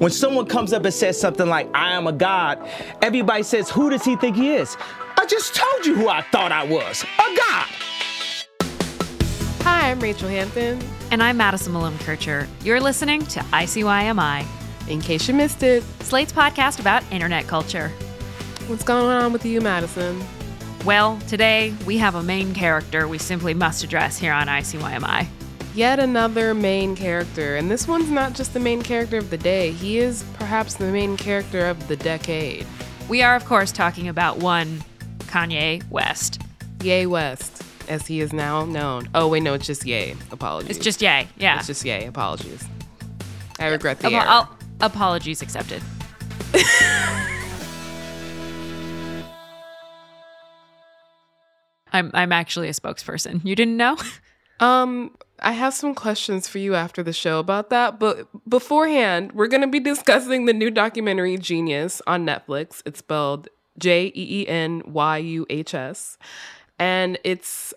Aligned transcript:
When 0.00 0.10
someone 0.10 0.46
comes 0.46 0.72
up 0.72 0.82
and 0.86 0.94
says 0.94 1.20
something 1.20 1.46
like, 1.46 1.68
I 1.74 1.92
am 1.92 2.06
a 2.06 2.12
God, 2.12 2.66
everybody 3.02 3.42
says, 3.42 3.68
Who 3.68 3.90
does 3.90 4.02
he 4.02 4.16
think 4.16 4.34
he 4.34 4.54
is? 4.54 4.74
I 5.18 5.26
just 5.26 5.54
told 5.54 5.84
you 5.84 5.94
who 5.94 6.08
I 6.08 6.22
thought 6.32 6.52
I 6.52 6.64
was 6.64 7.02
a 7.02 7.36
God. 7.36 7.66
Hi, 9.60 9.90
I'm 9.90 10.00
Rachel 10.00 10.30
Hampton. 10.30 10.80
And 11.10 11.22
I'm 11.22 11.36
Madison 11.36 11.74
Malone 11.74 11.98
Kircher. 11.98 12.48
You're 12.64 12.80
listening 12.80 13.26
to 13.26 13.40
ICYMI, 13.40 14.46
In 14.88 15.02
case 15.02 15.28
you 15.28 15.34
missed 15.34 15.62
it, 15.62 15.82
Slate's 16.00 16.32
podcast 16.32 16.80
about 16.80 17.02
internet 17.12 17.46
culture. 17.46 17.90
what's 18.68 18.84
going 18.84 19.04
on 19.04 19.34
with 19.34 19.44
you, 19.44 19.60
Madison? 19.60 20.18
Well, 20.86 21.18
today 21.28 21.74
we 21.84 21.98
have 21.98 22.14
a 22.14 22.22
main 22.22 22.54
character 22.54 23.06
we 23.06 23.18
simply 23.18 23.52
must 23.52 23.84
address 23.84 24.16
here 24.16 24.32
on 24.32 24.46
ICYMI. 24.46 25.26
Yet 25.74 26.00
another 26.00 26.52
main 26.52 26.96
character, 26.96 27.56
and 27.56 27.70
this 27.70 27.86
one's 27.86 28.10
not 28.10 28.32
just 28.34 28.52
the 28.54 28.60
main 28.60 28.82
character 28.82 29.18
of 29.18 29.30
the 29.30 29.38
day, 29.38 29.70
he 29.70 29.98
is 29.98 30.24
perhaps 30.34 30.74
the 30.74 30.86
main 30.90 31.16
character 31.16 31.66
of 31.66 31.86
the 31.86 31.96
decade. 31.96 32.66
We 33.08 33.22
are, 33.22 33.36
of 33.36 33.44
course, 33.44 33.70
talking 33.70 34.08
about 34.08 34.38
one 34.38 34.82
Kanye 35.20 35.88
West. 35.90 36.40
Ye 36.82 37.06
West, 37.06 37.62
as 37.88 38.06
he 38.06 38.20
is 38.20 38.32
now 38.32 38.64
known. 38.64 39.08
Oh, 39.14 39.28
wait, 39.28 39.42
no, 39.44 39.54
it's 39.54 39.66
just 39.66 39.86
Ye. 39.86 40.14
Apologies. 40.32 40.76
It's 40.76 40.84
just 40.84 41.00
yay. 41.02 41.28
Yeah. 41.38 41.58
It's 41.58 41.66
just 41.68 41.84
Ye. 41.84 42.04
Apologies. 42.04 42.64
I 43.60 43.68
regret 43.68 44.00
the 44.00 44.08
Apo- 44.08 44.16
error. 44.16 44.26
I'll- 44.28 44.56
apologies 44.80 45.40
accepted. 45.42 45.82
I'm 51.92 52.10
I'm 52.14 52.32
actually 52.32 52.68
a 52.68 52.72
spokesperson. 52.72 53.44
You 53.44 53.56
didn't 53.56 53.76
know? 53.76 53.96
Um, 54.60 55.16
I 55.42 55.52
have 55.52 55.74
some 55.74 55.94
questions 55.94 56.48
for 56.48 56.58
you 56.58 56.74
after 56.74 57.02
the 57.02 57.12
show 57.12 57.38
about 57.38 57.70
that, 57.70 57.98
but 57.98 58.28
beforehand, 58.48 59.32
we're 59.32 59.46
going 59.46 59.62
to 59.62 59.68
be 59.68 59.80
discussing 59.80 60.46
the 60.46 60.52
new 60.52 60.70
documentary 60.70 61.36
Genius 61.38 62.02
on 62.06 62.26
Netflix. 62.26 62.82
It's 62.84 62.98
spelled 62.98 63.48
J 63.78 64.06
E 64.14 64.42
E 64.42 64.48
N 64.48 64.82
Y 64.86 65.18
U 65.18 65.46
H 65.48 65.74
S, 65.74 66.18
and 66.78 67.18
it's 67.24 67.74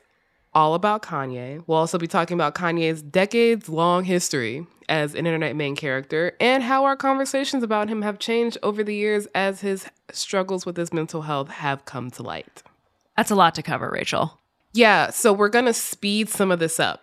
all 0.53 0.73
about 0.73 1.01
Kanye. 1.01 1.63
We'll 1.65 1.77
also 1.77 1.97
be 1.97 2.07
talking 2.07 2.35
about 2.35 2.55
Kanye's 2.55 3.01
decades 3.01 3.69
long 3.69 4.03
history 4.03 4.67
as 4.89 5.15
an 5.15 5.25
internet 5.25 5.55
main 5.55 5.75
character 5.75 6.35
and 6.39 6.61
how 6.63 6.85
our 6.85 6.95
conversations 6.95 7.63
about 7.63 7.89
him 7.89 8.01
have 8.01 8.19
changed 8.19 8.57
over 8.61 8.83
the 8.83 8.95
years 8.95 9.27
as 9.33 9.61
his 9.61 9.87
struggles 10.11 10.65
with 10.65 10.77
his 10.77 10.93
mental 10.93 11.23
health 11.23 11.49
have 11.49 11.85
come 11.85 12.11
to 12.11 12.23
light. 12.23 12.61
That's 13.17 13.31
a 13.31 13.35
lot 13.35 13.55
to 13.55 13.63
cover, 13.63 13.89
Rachel. 13.89 14.39
Yeah, 14.73 15.11
so 15.11 15.31
we're 15.31 15.49
going 15.49 15.65
to 15.65 15.73
speed 15.73 16.29
some 16.29 16.51
of 16.51 16.59
this 16.59 16.79
up. 16.79 17.02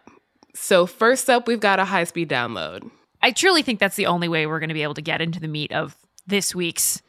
So, 0.55 0.87
first 0.87 1.31
up, 1.31 1.47
we've 1.47 1.61
got 1.61 1.79
a 1.79 1.85
high 1.85 2.05
speed 2.05 2.29
download. 2.29 2.91
I 3.23 3.33
truly 3.33 3.63
think 3.63 3.79
that's 3.79 3.97
the 3.97 4.07
only 4.07 4.29
way 4.29 4.47
we're 4.47 4.61
going 4.61 4.69
to 4.69 4.75
be 4.75 4.83
able 4.83 4.95
to 4.95 5.03
get 5.03 5.21
into 5.21 5.41
the 5.41 5.49
meat 5.49 5.73
of 5.73 5.97
this 6.27 6.55
week's 6.55 7.03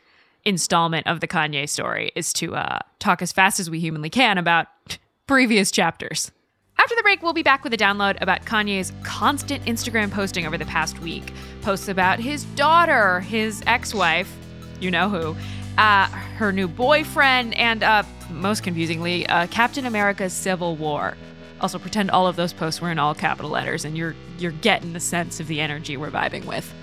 installment 0.44 1.08
of 1.08 1.20
the 1.20 1.28
Kanye 1.28 1.70
story 1.70 2.12
is 2.16 2.34
to 2.34 2.56
uh, 2.56 2.80
talk 3.00 3.22
as 3.22 3.32
fast 3.32 3.60
as 3.60 3.70
we 3.70 3.80
humanly 3.80 4.10
can 4.10 4.38
about 4.38 4.68
previous 5.28 5.72
chapters. 5.72 6.32
After 6.78 6.96
the 6.96 7.04
break, 7.04 7.22
we'll 7.22 7.34
be 7.34 7.44
back 7.44 7.64
with 7.64 7.74
a 7.74 7.78
download 7.78 8.20
about 8.22 8.44
Kanye's 8.44 8.92
constant 9.04 9.64
Instagram 9.66 10.10
posting 10.12 10.48
over 10.48 10.58
the 10.58 10.66
past 10.66 11.00
week. 11.00 11.32
Posts 11.62 11.88
about 11.88 12.20
his 12.20 12.44
daughter, 12.56 13.20
his 13.20 13.62
ex 13.68 13.94
wife, 13.94 14.36
you 14.80 14.90
know 14.90 15.08
who, 15.08 15.36
uh, 15.78 16.08
her 16.08 16.52
new 16.52 16.68
boyfriend, 16.68 17.54
and 17.54 17.84
uh, 17.84 18.04
most 18.32 18.64
confusingly, 18.64 19.28
uh, 19.28 19.46
Captain 19.48 19.86
America's 19.86 20.34
Civil 20.34 20.76
War. 20.76 21.16
Also, 21.62 21.78
pretend 21.78 22.10
all 22.10 22.26
of 22.26 22.36
those 22.36 22.54
posts 22.54 22.82
were 22.82 22.92
in 22.92 22.98
all 23.00 23.14
capital 23.14 23.52
letters, 23.52 23.86
and 23.86 23.96
you're 23.96 24.16
you're 24.40 24.52
getting 24.52 24.94
the 24.94 25.00
sense 25.00 25.40
of 25.40 25.48
the 25.48 25.62
energy 25.62 25.96
we're 25.96 26.10
vibing 26.10 26.46
with. 26.46 26.74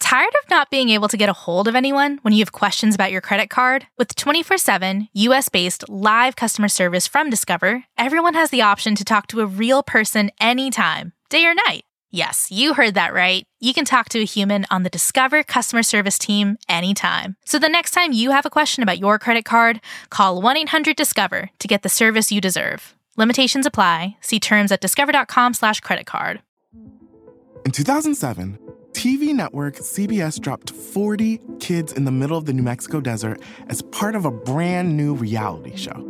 Tired 0.00 0.34
of 0.42 0.50
not 0.50 0.70
being 0.70 0.88
able 0.88 1.06
to 1.06 1.16
get 1.16 1.28
a 1.28 1.32
hold 1.32 1.68
of 1.68 1.76
anyone 1.76 2.18
when 2.22 2.32
you 2.32 2.40
have 2.40 2.50
questions 2.50 2.96
about 2.96 3.12
your 3.12 3.20
credit 3.20 3.48
card? 3.48 3.86
With 3.96 4.16
24 4.16 4.58
7 4.58 5.08
US 5.12 5.48
based 5.50 5.88
live 5.88 6.34
customer 6.34 6.68
service 6.68 7.06
from 7.06 7.30
Discover, 7.30 7.84
everyone 7.96 8.34
has 8.34 8.50
the 8.50 8.62
option 8.62 8.96
to 8.96 9.04
talk 9.04 9.28
to 9.28 9.40
a 9.40 9.46
real 9.46 9.84
person 9.84 10.32
anytime, 10.40 11.12
day 11.28 11.44
or 11.44 11.54
night. 11.54 11.84
Yes, 12.12 12.50
you 12.50 12.74
heard 12.74 12.94
that 12.94 13.14
right. 13.14 13.44
You 13.60 13.72
can 13.72 13.84
talk 13.84 14.08
to 14.08 14.20
a 14.20 14.24
human 14.24 14.66
on 14.68 14.82
the 14.82 14.90
Discover 14.90 15.44
customer 15.44 15.84
service 15.84 16.18
team 16.18 16.56
anytime. 16.68 17.36
So 17.44 17.58
the 17.58 17.68
next 17.68 17.92
time 17.92 18.12
you 18.12 18.32
have 18.32 18.44
a 18.44 18.50
question 18.50 18.82
about 18.82 18.98
your 18.98 19.18
credit 19.18 19.44
card, 19.44 19.80
call 20.10 20.42
1 20.42 20.56
800 20.56 20.96
Discover 20.96 21.50
to 21.58 21.68
get 21.68 21.82
the 21.82 21.88
service 21.88 22.32
you 22.32 22.40
deserve. 22.40 22.96
Limitations 23.16 23.64
apply. 23.64 24.16
See 24.20 24.40
terms 24.40 24.72
at 24.72 24.80
discover.com/slash 24.80 25.80
credit 25.80 26.06
card. 26.06 26.42
In 27.64 27.70
2007, 27.70 28.58
TV 28.92 29.32
network 29.32 29.76
CBS 29.76 30.40
dropped 30.40 30.70
40 30.70 31.40
kids 31.60 31.92
in 31.92 32.04
the 32.06 32.10
middle 32.10 32.36
of 32.36 32.46
the 32.46 32.52
New 32.52 32.62
Mexico 32.62 33.00
desert 33.00 33.40
as 33.68 33.82
part 33.82 34.16
of 34.16 34.24
a 34.24 34.30
brand 34.32 34.96
new 34.96 35.14
reality 35.14 35.76
show. 35.76 36.09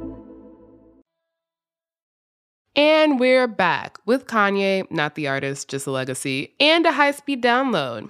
And 2.75 3.19
we're 3.19 3.47
back 3.47 3.97
with 4.05 4.27
Kanye, 4.27 4.89
not 4.89 5.15
the 5.15 5.27
artist, 5.27 5.69
just 5.69 5.87
a 5.87 5.91
legacy, 5.91 6.55
and 6.57 6.85
a 6.85 6.93
high 6.93 7.11
speed 7.11 7.43
download. 7.43 8.09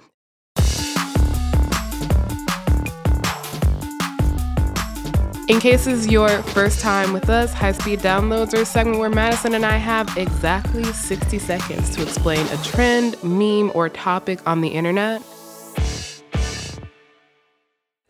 In 5.48 5.58
case 5.58 5.88
is 5.88 6.06
your 6.06 6.28
first 6.28 6.80
time 6.80 7.12
with 7.12 7.28
us, 7.28 7.52
High 7.52 7.72
Speed 7.72 7.98
Downloads 7.98 8.54
are 8.54 8.62
a 8.62 8.64
segment 8.64 9.00
where 9.00 9.10
Madison 9.10 9.54
and 9.54 9.66
I 9.66 9.76
have 9.76 10.16
exactly 10.16 10.84
60 10.84 11.38
seconds 11.40 11.90
to 11.96 12.02
explain 12.02 12.46
a 12.46 12.56
trend, 12.62 13.22
meme, 13.24 13.72
or 13.74 13.88
topic 13.88 14.38
on 14.46 14.60
the 14.60 14.68
internet. 14.68 15.20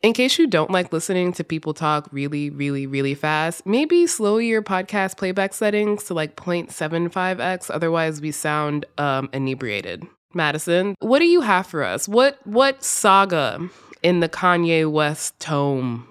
In 0.02 0.14
case 0.14 0.36
you 0.36 0.48
don't 0.48 0.70
like 0.72 0.92
listening 0.92 1.32
to 1.34 1.44
people 1.44 1.74
talk 1.74 2.08
really, 2.10 2.50
really, 2.50 2.88
really 2.88 3.14
fast, 3.14 3.64
maybe 3.64 4.08
slow 4.08 4.38
your 4.38 4.60
podcast 4.60 5.16
playback 5.16 5.54
settings 5.54 6.02
to 6.04 6.14
like 6.14 6.34
0.75x, 6.34 7.70
otherwise 7.72 8.20
we 8.20 8.32
sound 8.32 8.84
um, 8.98 9.30
inebriated. 9.32 10.04
Madison, 10.34 10.96
what 10.98 11.20
do 11.20 11.26
you 11.26 11.40
have 11.42 11.68
for 11.68 11.84
us? 11.84 12.08
What 12.08 12.44
what 12.44 12.82
saga 12.82 13.68
in 14.02 14.18
the 14.18 14.28
Kanye 14.28 14.90
West 14.90 15.38
tome 15.38 16.08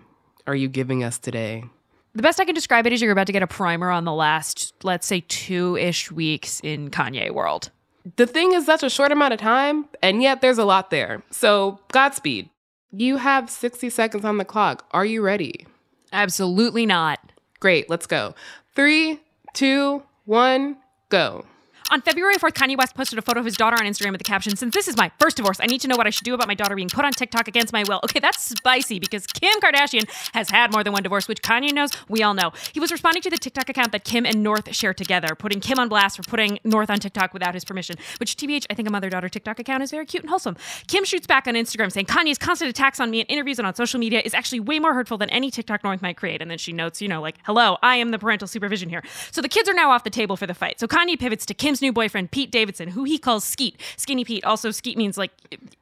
are 0.47 0.55
you 0.55 0.69
giving 0.69 1.03
us 1.03 1.17
today? 1.19 1.65
The 2.13 2.21
best 2.21 2.39
I 2.39 2.45
can 2.45 2.55
describe 2.55 2.87
it 2.87 2.93
is 2.93 3.01
you're 3.01 3.11
about 3.11 3.27
to 3.27 3.33
get 3.33 3.43
a 3.43 3.47
primer 3.47 3.89
on 3.89 4.05
the 4.05 4.13
last, 4.13 4.73
let's 4.83 5.07
say, 5.07 5.25
two 5.27 5.75
ish 5.75 6.11
weeks 6.11 6.61
in 6.61 6.91
Kanye 6.91 7.31
world. 7.31 7.71
The 8.15 8.27
thing 8.27 8.53
is 8.53 8.65
that's 8.65 8.83
a 8.83 8.89
short 8.89 9.11
amount 9.11 9.33
of 9.33 9.39
time, 9.41 9.85
and 10.01 10.21
yet 10.21 10.39
there's 10.39 10.57
a 10.57 10.65
lot 10.65 10.91
there. 10.91 11.23
So, 11.29 11.79
Godspeed. 11.91 12.49
You 12.93 13.17
have 13.17 13.49
60 13.49 13.89
seconds 13.89 14.25
on 14.25 14.37
the 14.37 14.45
clock. 14.45 14.85
Are 14.91 15.05
you 15.05 15.21
ready? 15.21 15.65
Absolutely 16.11 16.85
not. 16.85 17.19
Great, 17.61 17.89
let's 17.89 18.05
go. 18.05 18.35
Three, 18.75 19.21
two, 19.53 20.03
one, 20.25 20.77
go. 21.07 21.45
On 21.89 22.01
February 22.01 22.35
4th, 22.35 22.53
Kanye 22.53 22.77
West 22.77 22.95
posted 22.95 23.19
a 23.19 23.21
photo 23.21 23.39
of 23.39 23.45
his 23.45 23.57
daughter 23.57 23.75
on 23.75 23.85
Instagram 23.85 24.11
with 24.11 24.19
the 24.19 24.25
caption, 24.25 24.55
Since 24.55 24.73
this 24.73 24.87
is 24.87 24.95
my 24.95 25.11
first 25.19 25.37
divorce, 25.37 25.59
I 25.59 25.65
need 25.65 25.81
to 25.81 25.87
know 25.87 25.97
what 25.97 26.07
I 26.07 26.09
should 26.09 26.23
do 26.23 26.33
about 26.33 26.47
my 26.47 26.53
daughter 26.53 26.75
being 26.75 26.89
put 26.89 27.03
on 27.03 27.11
TikTok 27.11 27.47
against 27.47 27.73
my 27.73 27.83
will. 27.83 27.99
Okay, 28.05 28.19
that's 28.19 28.43
spicy 28.43 28.99
because 28.99 29.25
Kim 29.27 29.59
Kardashian 29.59 30.09
has 30.33 30.49
had 30.49 30.71
more 30.71 30.83
than 30.83 30.93
one 30.93 31.03
divorce, 31.03 31.27
which 31.27 31.41
Kanye 31.41 31.73
knows, 31.73 31.91
we 32.07 32.23
all 32.23 32.33
know. 32.33 32.51
He 32.73 32.79
was 32.79 32.91
responding 32.91 33.21
to 33.23 33.29
the 33.29 33.37
TikTok 33.37 33.67
account 33.69 33.91
that 33.91 34.03
Kim 34.03 34.25
and 34.25 34.43
North 34.43 34.73
share 34.73 34.93
together, 34.93 35.35
putting 35.35 35.59
Kim 35.59 35.79
on 35.79 35.89
blast 35.89 36.17
for 36.17 36.23
putting 36.23 36.59
North 36.63 36.89
on 36.89 36.99
TikTok 36.99 37.33
without 37.33 37.53
his 37.53 37.65
permission, 37.65 37.97
which, 38.19 38.37
TBH, 38.37 38.67
I 38.69 38.73
think 38.73 38.87
a 38.87 38.91
mother 38.91 39.09
daughter 39.09 39.27
TikTok 39.27 39.59
account 39.59 39.83
is 39.83 39.91
very 39.91 40.05
cute 40.05 40.23
and 40.23 40.29
wholesome. 40.29 40.55
Kim 40.87 41.03
shoots 41.03 41.27
back 41.27 41.47
on 41.47 41.55
Instagram 41.55 41.91
saying, 41.91 42.05
Kanye's 42.05 42.37
constant 42.37 42.69
attacks 42.69 42.99
on 42.99 43.09
me 43.11 43.21
in 43.21 43.25
interviews 43.27 43.59
and 43.59 43.67
on 43.67 43.75
social 43.75 43.99
media 43.99 44.21
is 44.23 44.33
actually 44.33 44.59
way 44.59 44.79
more 44.79 44.93
hurtful 44.93 45.17
than 45.17 45.29
any 45.29 45.51
TikTok 45.51 45.83
North 45.83 46.01
might 46.01 46.15
create. 46.17 46.41
And 46.41 46.49
then 46.49 46.57
she 46.57 46.71
notes, 46.71 47.01
you 47.01 47.07
know, 47.07 47.21
like, 47.21 47.35
hello, 47.43 47.77
I 47.81 47.97
am 47.97 48.11
the 48.11 48.19
parental 48.19 48.47
supervision 48.47 48.89
here. 48.89 49.03
So 49.31 49.41
the 49.41 49.49
kids 49.49 49.67
are 49.67 49.73
now 49.73 49.91
off 49.91 50.03
the 50.03 50.09
table 50.09 50.37
for 50.37 50.47
the 50.47 50.53
fight. 50.53 50.79
So 50.79 50.87
Kanye 50.87 51.19
pivots 51.19 51.45
to 51.47 51.53
Kim's 51.71 51.81
new 51.81 51.93
boyfriend, 51.93 52.31
Pete 52.31 52.51
Davidson, 52.51 52.89
who 52.89 53.05
he 53.05 53.17
calls 53.17 53.45
Skeet. 53.45 53.79
Skinny 53.95 54.25
Pete. 54.25 54.43
Also, 54.43 54.71
Skeet 54.71 54.97
means 54.97 55.17
like, 55.17 55.31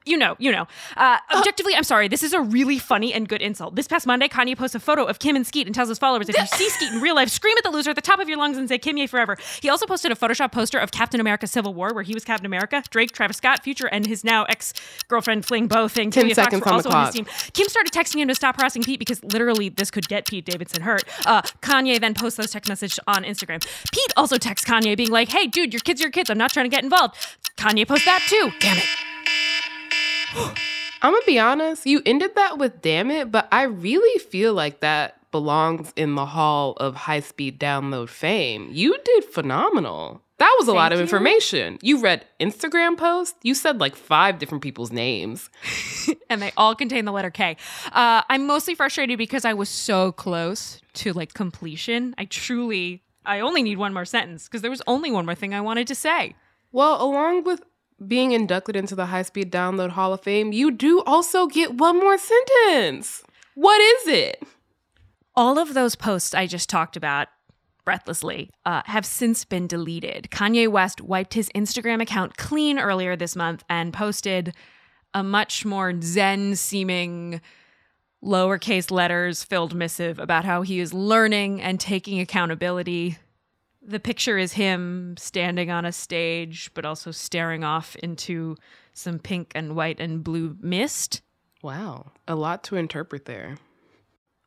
you 0.06 0.16
know, 0.16 0.36
you 0.38 0.52
know. 0.52 0.68
Uh, 0.96 1.18
objectively, 1.34 1.74
I'm 1.74 1.82
sorry, 1.82 2.06
this 2.06 2.22
is 2.22 2.32
a 2.32 2.40
really 2.40 2.78
funny 2.78 3.12
and 3.12 3.28
good 3.28 3.42
insult. 3.42 3.74
This 3.74 3.88
past 3.88 4.06
Monday, 4.06 4.28
Kanye 4.28 4.56
posts 4.56 4.76
a 4.76 4.78
photo 4.78 5.04
of 5.04 5.18
Kim 5.18 5.34
and 5.34 5.44
Skeet 5.44 5.66
and 5.66 5.74
tells 5.74 5.88
his 5.88 5.98
followers, 5.98 6.28
if 6.28 6.38
you 6.38 6.46
see 6.56 6.70
Skeet 6.70 6.92
in 6.92 7.00
real 7.00 7.16
life, 7.16 7.28
scream 7.28 7.56
at 7.58 7.64
the 7.64 7.70
loser 7.70 7.90
at 7.90 7.96
the 7.96 8.02
top 8.02 8.20
of 8.20 8.28
your 8.28 8.38
lungs 8.38 8.56
and 8.56 8.68
say 8.68 8.78
Kimye 8.78 9.08
forever. 9.08 9.36
He 9.60 9.68
also 9.68 9.84
posted 9.84 10.12
a 10.12 10.14
Photoshop 10.14 10.52
poster 10.52 10.78
of 10.78 10.92
Captain 10.92 11.20
America 11.20 11.48
Civil 11.48 11.74
War, 11.74 11.92
where 11.92 12.04
he 12.04 12.14
was 12.14 12.24
Captain 12.24 12.46
America, 12.46 12.84
Drake, 12.90 13.10
Travis 13.10 13.38
Scott, 13.38 13.64
Future, 13.64 13.88
and 13.88 14.06
his 14.06 14.22
now 14.22 14.44
ex 14.44 14.72
girlfriend 15.08 15.44
fling 15.44 15.66
Bo 15.66 15.88
thing. 15.88 16.12
10 16.12 16.22
Julia 16.22 16.36
Fox 16.36 16.44
seconds 16.44 16.64
were 16.64 16.70
on 16.70 16.82
the 16.82 16.88
also 16.88 16.96
on 16.96 17.06
his 17.06 17.14
team. 17.16 17.26
Kim 17.52 17.66
started 17.66 17.92
texting 17.92 18.20
him 18.20 18.28
to 18.28 18.34
stop 18.36 18.60
harassing 18.60 18.84
Pete 18.84 19.00
because 19.00 19.24
literally 19.24 19.70
this 19.70 19.90
could 19.90 20.06
get 20.06 20.28
Pete 20.28 20.44
Davidson 20.44 20.82
hurt. 20.82 21.02
Uh, 21.26 21.42
Kanye 21.62 21.98
then 22.00 22.14
posts 22.14 22.36
those 22.36 22.52
text 22.52 22.68
messages 22.68 23.00
on 23.08 23.24
Instagram. 23.24 23.60
Pete 23.92 24.12
also 24.16 24.36
texts 24.36 24.68
Kanye 24.68 24.96
being 24.96 25.10
like, 25.10 25.28
hey, 25.28 25.48
dude, 25.48 25.72
your 25.80 25.84
kids 25.84 26.00
are 26.00 26.04
your 26.04 26.12
kids. 26.12 26.30
I'm 26.30 26.38
not 26.38 26.52
trying 26.52 26.64
to 26.64 26.74
get 26.74 26.84
involved. 26.84 27.14
Kanye 27.56 27.86
post 27.86 28.04
that 28.04 28.24
too. 28.28 28.50
Damn 28.60 28.76
it. 28.78 28.84
I'm 31.02 31.12
gonna 31.12 31.24
be 31.26 31.38
honest, 31.38 31.86
you 31.86 32.02
ended 32.04 32.34
that 32.34 32.58
with 32.58 32.82
damn 32.82 33.10
it, 33.10 33.32
but 33.32 33.48
I 33.50 33.62
really 33.62 34.18
feel 34.18 34.52
like 34.52 34.80
that 34.80 35.16
belongs 35.30 35.94
in 35.96 36.14
the 36.14 36.26
hall 36.26 36.72
of 36.72 36.94
high 36.94 37.20
speed 37.20 37.58
download 37.58 38.10
fame. 38.10 38.68
You 38.70 38.98
did 39.02 39.24
phenomenal. 39.24 40.20
That 40.36 40.54
was 40.58 40.68
a 40.68 40.72
lot 40.72 40.92
of 40.92 40.98
you. 40.98 41.02
information. 41.02 41.78
You 41.82 42.00
read 42.00 42.24
Instagram 42.38 42.98
posts, 42.98 43.38
you 43.42 43.54
said 43.54 43.80
like 43.80 43.94
five 43.94 44.38
different 44.38 44.62
people's 44.62 44.90
names. 44.92 45.48
and 46.30 46.42
they 46.42 46.52
all 46.56 46.74
contain 46.74 47.06
the 47.06 47.12
letter 47.12 47.30
K. 47.30 47.56
Uh, 47.92 48.22
I'm 48.28 48.46
mostly 48.46 48.74
frustrated 48.74 49.16
because 49.18 49.44
I 49.44 49.54
was 49.54 49.68
so 49.68 50.12
close 50.12 50.80
to 50.94 51.12
like 51.12 51.32
completion. 51.34 52.14
I 52.18 52.24
truly, 52.26 53.02
I 53.24 53.40
only 53.40 53.62
need 53.62 53.78
one 53.78 53.94
more 53.94 54.04
sentence 54.04 54.44
because 54.44 54.62
there 54.62 54.70
was 54.70 54.82
only 54.86 55.10
one 55.10 55.26
more 55.26 55.34
thing 55.34 55.54
I 55.54 55.60
wanted 55.60 55.86
to 55.88 55.94
say. 55.94 56.34
Well, 56.72 57.02
along 57.02 57.44
with 57.44 57.62
being 58.06 58.32
inducted 58.32 58.76
into 58.76 58.94
the 58.94 59.06
High 59.06 59.22
Speed 59.22 59.52
Download 59.52 59.90
Hall 59.90 60.12
of 60.12 60.22
Fame, 60.22 60.52
you 60.52 60.70
do 60.70 61.02
also 61.02 61.46
get 61.46 61.74
one 61.74 61.98
more 61.98 62.18
sentence. 62.18 63.22
What 63.54 63.80
is 63.80 64.08
it? 64.08 64.42
All 65.36 65.58
of 65.58 65.74
those 65.74 65.96
posts 65.96 66.34
I 66.34 66.46
just 66.46 66.68
talked 66.68 66.96
about 66.96 67.28
breathlessly 67.84 68.50
uh, 68.64 68.82
have 68.86 69.04
since 69.04 69.44
been 69.44 69.66
deleted. 69.66 70.28
Kanye 70.30 70.68
West 70.68 71.00
wiped 71.00 71.34
his 71.34 71.50
Instagram 71.54 72.00
account 72.00 72.36
clean 72.36 72.78
earlier 72.78 73.16
this 73.16 73.36
month 73.36 73.64
and 73.68 73.92
posted 73.92 74.54
a 75.12 75.22
much 75.22 75.64
more 75.64 75.92
zen 76.00 76.56
seeming 76.56 77.40
lowercase 78.24 78.90
letters 78.90 79.42
filled 79.42 79.74
missive 79.74 80.18
about 80.18 80.44
how 80.44 80.62
he 80.62 80.80
is 80.80 80.92
learning 80.92 81.60
and 81.60 81.80
taking 81.80 82.20
accountability. 82.20 83.18
The 83.82 84.00
picture 84.00 84.36
is 84.38 84.52
him 84.52 85.16
standing 85.18 85.70
on 85.70 85.84
a 85.84 85.92
stage, 85.92 86.70
but 86.74 86.84
also 86.84 87.10
staring 87.10 87.64
off 87.64 87.96
into 87.96 88.56
some 88.92 89.18
pink 89.18 89.52
and 89.54 89.74
white 89.74 90.00
and 90.00 90.22
blue 90.22 90.56
mist. 90.60 91.22
Wow, 91.62 92.12
a 92.28 92.34
lot 92.34 92.62
to 92.64 92.76
interpret 92.76 93.24
there. 93.24 93.56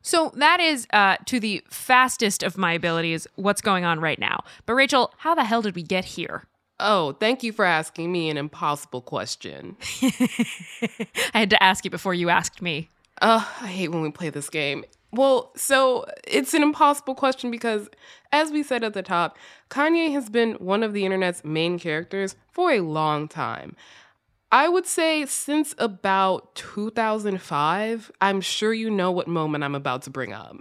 So 0.01 0.31
that 0.35 0.59
is, 0.59 0.85
uh, 0.91 1.17
to 1.25 1.39
the 1.39 1.63
fastest 1.69 2.43
of 2.43 2.57
my 2.57 2.73
abilities, 2.73 3.25
what's 3.35 3.61
going 3.61 3.85
on 3.85 4.01
right 4.01 4.19
now. 4.19 4.43
But 4.65 4.73
Rachel, 4.73 5.13
how 5.17 5.33
the 5.33 5.45
hell 5.45 5.61
did 5.61 5.75
we 5.75 5.83
get 5.83 6.03
here? 6.03 6.43
Oh, 6.79 7.13
thank 7.13 7.43
you 7.43 7.53
for 7.53 7.63
asking 7.63 8.11
me 8.11 8.29
an 8.29 8.37
impossible 8.37 9.01
question. 9.01 9.77
I 10.01 11.39
had 11.39 11.49
to 11.51 11.63
ask 11.63 11.85
you 11.85 11.91
before 11.91 12.13
you 12.13 12.29
asked 12.29 12.61
me. 12.61 12.89
Ugh, 13.23 13.47
I 13.61 13.67
hate 13.67 13.87
when 13.87 14.01
we 14.01 14.11
play 14.11 14.29
this 14.29 14.49
game. 14.49 14.83
Well, 15.13 15.51
so 15.55 16.05
it's 16.27 16.53
an 16.53 16.61
impossible 16.61 17.15
question 17.15 17.49
because, 17.51 17.87
as 18.33 18.51
we 18.51 18.63
said 18.63 18.83
at 18.83 18.93
the 18.93 19.01
top, 19.01 19.37
Kanye 19.69 20.11
has 20.11 20.29
been 20.29 20.53
one 20.55 20.83
of 20.83 20.91
the 20.91 21.05
internet's 21.05 21.43
main 21.43 21.79
characters 21.79 22.35
for 22.51 22.71
a 22.71 22.81
long 22.81 23.27
time. 23.27 23.77
I 24.51 24.67
would 24.67 24.85
say 24.85 25.25
since 25.25 25.73
about 25.77 26.53
2005. 26.55 28.11
I'm 28.19 28.41
sure 28.41 28.73
you 28.73 28.89
know 28.89 29.11
what 29.11 29.27
moment 29.27 29.63
I'm 29.63 29.73
about 29.73 30.01
to 30.03 30.09
bring 30.09 30.33
up. 30.33 30.57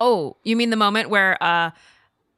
Oh, 0.00 0.38
you 0.44 0.56
mean 0.56 0.70
the 0.70 0.76
moment 0.76 1.10
where 1.10 1.40
uh, 1.42 1.72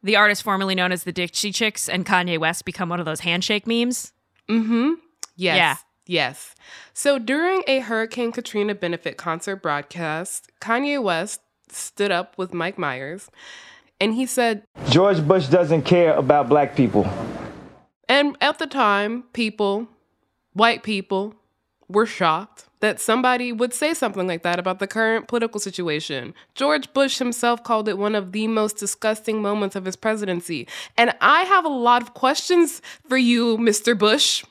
the 0.02 0.16
artist 0.16 0.42
formerly 0.42 0.74
known 0.74 0.90
as 0.90 1.04
the 1.04 1.12
Dixie 1.12 1.52
Chicks 1.52 1.88
and 1.88 2.04
Kanye 2.04 2.38
West 2.38 2.64
become 2.64 2.88
one 2.88 3.00
of 3.00 3.06
those 3.06 3.20
handshake 3.20 3.66
memes? 3.66 4.12
Mm-hmm. 4.48 4.94
Yes. 5.36 5.56
Yeah. 5.56 5.76
Yes. 6.08 6.54
So 6.94 7.18
during 7.18 7.62
a 7.66 7.80
Hurricane 7.80 8.32
Katrina 8.32 8.74
benefit 8.74 9.18
concert 9.18 9.56
broadcast, 9.56 10.50
Kanye 10.58 11.00
West 11.00 11.42
stood 11.70 12.10
up 12.10 12.36
with 12.38 12.54
Mike 12.54 12.78
Myers 12.78 13.30
and 14.00 14.14
he 14.14 14.24
said, 14.24 14.62
George 14.88 15.20
Bush 15.20 15.48
doesn't 15.48 15.82
care 15.82 16.14
about 16.14 16.48
black 16.48 16.74
people. 16.74 17.06
and 18.08 18.38
at 18.40 18.58
the 18.58 18.66
time, 18.66 19.24
people, 19.34 19.86
white 20.54 20.82
people, 20.82 21.34
were 21.88 22.06
shocked 22.06 22.64
that 22.80 23.00
somebody 23.00 23.52
would 23.52 23.74
say 23.74 23.92
something 23.92 24.26
like 24.26 24.42
that 24.42 24.58
about 24.58 24.78
the 24.78 24.86
current 24.86 25.26
political 25.26 25.58
situation. 25.58 26.32
George 26.54 26.92
Bush 26.92 27.18
himself 27.18 27.64
called 27.64 27.88
it 27.88 27.98
one 27.98 28.14
of 28.14 28.32
the 28.32 28.46
most 28.46 28.76
disgusting 28.76 29.42
moments 29.42 29.74
of 29.74 29.84
his 29.84 29.96
presidency. 29.96 30.68
And 30.96 31.12
I 31.20 31.42
have 31.42 31.64
a 31.64 31.68
lot 31.68 32.02
of 32.02 32.14
questions 32.14 32.80
for 33.08 33.18
you, 33.18 33.58
Mr. 33.58 33.98
Bush. 33.98 34.44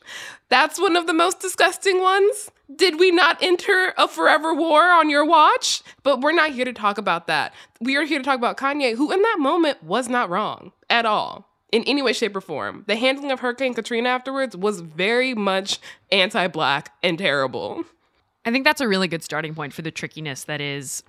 That's 0.49 0.79
one 0.79 0.95
of 0.95 1.07
the 1.07 1.13
most 1.13 1.39
disgusting 1.39 2.01
ones. 2.01 2.51
Did 2.73 2.99
we 2.99 3.11
not 3.11 3.37
enter 3.41 3.93
a 3.97 4.07
forever 4.07 4.53
war 4.53 4.83
on 4.91 5.09
your 5.09 5.25
watch? 5.25 5.81
But 6.03 6.21
we're 6.21 6.33
not 6.33 6.51
here 6.51 6.65
to 6.65 6.73
talk 6.73 6.97
about 6.97 7.27
that. 7.27 7.53
We 7.79 7.95
are 7.95 8.03
here 8.03 8.19
to 8.19 8.23
talk 8.23 8.37
about 8.37 8.57
Kanye, 8.57 8.95
who 8.95 9.11
in 9.11 9.21
that 9.21 9.37
moment 9.39 9.83
was 9.83 10.09
not 10.09 10.29
wrong 10.29 10.71
at 10.89 11.05
all 11.05 11.47
in 11.71 11.83
any 11.83 12.01
way, 12.01 12.13
shape, 12.13 12.35
or 12.35 12.41
form. 12.41 12.83
The 12.87 12.95
handling 12.95 13.31
of 13.31 13.39
Hurricane 13.39 13.73
Katrina 13.73 14.09
afterwards 14.09 14.55
was 14.55 14.81
very 14.81 15.33
much 15.33 15.79
anti 16.11 16.47
black 16.47 16.93
and 17.03 17.17
terrible. 17.17 17.83
I 18.45 18.51
think 18.51 18.63
that's 18.63 18.81
a 18.81 18.87
really 18.87 19.07
good 19.07 19.23
starting 19.23 19.53
point 19.53 19.73
for 19.73 19.81
the 19.81 19.91
trickiness 19.91 20.45
that 20.45 20.61
is 20.61 21.03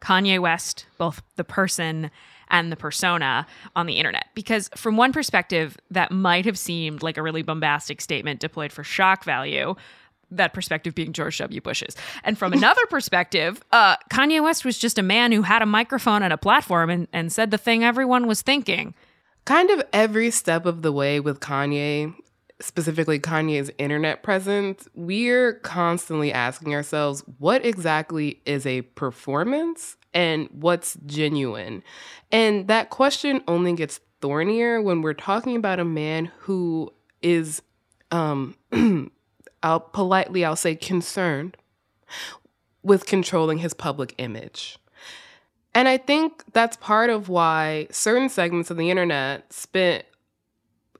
Kanye 0.00 0.40
West, 0.40 0.86
both 0.98 1.22
the 1.36 1.44
person 1.44 2.10
and 2.50 2.70
the 2.70 2.76
persona 2.76 3.46
on 3.76 3.86
the 3.86 3.94
internet. 3.94 4.26
Because 4.34 4.68
from 4.74 4.96
one 4.96 5.12
perspective, 5.12 5.78
that 5.90 6.10
might 6.10 6.44
have 6.44 6.58
seemed 6.58 7.02
like 7.02 7.16
a 7.16 7.22
really 7.22 7.42
bombastic 7.42 8.00
statement 8.00 8.40
deployed 8.40 8.72
for 8.72 8.84
shock 8.84 9.24
value. 9.24 9.74
That 10.32 10.52
perspective 10.52 10.94
being 10.94 11.12
George 11.12 11.38
W. 11.38 11.60
Bush's. 11.60 11.96
And 12.22 12.38
from 12.38 12.52
another 12.52 12.86
perspective, 12.90 13.62
uh, 13.72 13.96
Kanye 14.10 14.42
West 14.42 14.64
was 14.64 14.78
just 14.78 14.98
a 14.98 15.02
man 15.02 15.32
who 15.32 15.42
had 15.42 15.62
a 15.62 15.66
microphone 15.66 16.22
and 16.22 16.32
a 16.32 16.38
platform 16.38 16.90
and, 16.90 17.08
and 17.12 17.32
said 17.32 17.50
the 17.50 17.58
thing 17.58 17.82
everyone 17.82 18.26
was 18.26 18.42
thinking. 18.42 18.94
Kind 19.44 19.70
of 19.70 19.82
every 19.92 20.30
step 20.30 20.66
of 20.66 20.82
the 20.82 20.92
way 20.92 21.18
with 21.18 21.40
Kanye, 21.40 22.14
specifically 22.60 23.18
Kanye's 23.18 23.72
internet 23.78 24.22
presence, 24.22 24.88
we're 24.94 25.54
constantly 25.54 26.32
asking 26.32 26.74
ourselves 26.74 27.24
what 27.38 27.64
exactly 27.64 28.40
is 28.44 28.66
a 28.66 28.82
performance 28.82 29.96
and 30.12 30.48
what's 30.52 30.96
genuine? 31.06 31.82
And 32.32 32.68
that 32.68 32.90
question 32.90 33.42
only 33.48 33.72
gets 33.74 34.00
thornier 34.20 34.82
when 34.82 35.02
we're 35.02 35.14
talking 35.14 35.56
about 35.56 35.80
a 35.80 35.84
man 35.84 36.30
who 36.40 36.92
is 37.22 37.62
um 38.10 38.56
I'll 39.62 39.80
politely 39.80 40.44
I'll 40.44 40.56
say 40.56 40.74
concerned 40.74 41.56
with 42.82 43.06
controlling 43.06 43.58
his 43.58 43.74
public 43.74 44.14
image. 44.18 44.78
And 45.74 45.86
I 45.86 45.98
think 45.98 46.44
that's 46.52 46.76
part 46.78 47.10
of 47.10 47.28
why 47.28 47.86
certain 47.90 48.28
segments 48.28 48.70
of 48.70 48.76
the 48.76 48.90
internet 48.90 49.52
spent 49.52 50.04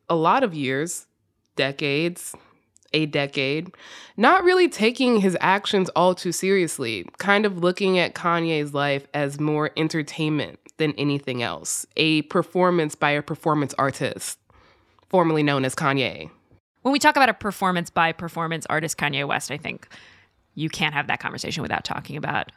a 0.09 0.14
lot 0.14 0.45
of 0.45 0.55
years, 0.55 1.07
decades, 1.57 2.35
a 2.92 3.06
decade, 3.06 3.73
not 4.16 4.44
really 4.44 4.68
taking 4.68 5.20
his 5.20 5.37
actions 5.40 5.88
all 5.90 6.14
too 6.14 6.32
seriously, 6.32 7.06
kind 7.18 7.47
of 7.47 7.59
looking 7.59 7.99
at 7.99 8.14
Kanye's 8.14 8.75
life 8.75 9.06
as 9.14 9.40
more 9.40 9.70
entertainment 9.76 10.59
than 10.78 10.92
anything 10.92 11.42
else, 11.42 11.87
a 11.97 12.23
performance 12.23 12.94
by 12.94 13.11
a 13.11 13.23
performance 13.23 13.75
artist, 13.78 14.38
formerly 15.09 15.42
known 15.42 15.64
as 15.64 15.75
Kanye. 15.75 16.30
When 16.82 16.92
we 16.92 16.99
talk 16.99 17.16
about 17.16 17.28
a 17.28 17.35
performance 17.35 17.90
by 17.90 18.12
performance 18.12 18.66
artist 18.70 18.97
Kanye 18.97 19.26
West, 19.26 19.50
I 19.50 19.59
think 19.59 19.87
you 20.54 20.68
can't 20.68 20.94
have 20.94 21.06
that 21.09 21.20
conversation 21.20 21.62
without 21.62 21.85
talking 21.85 22.16
about 22.16 22.50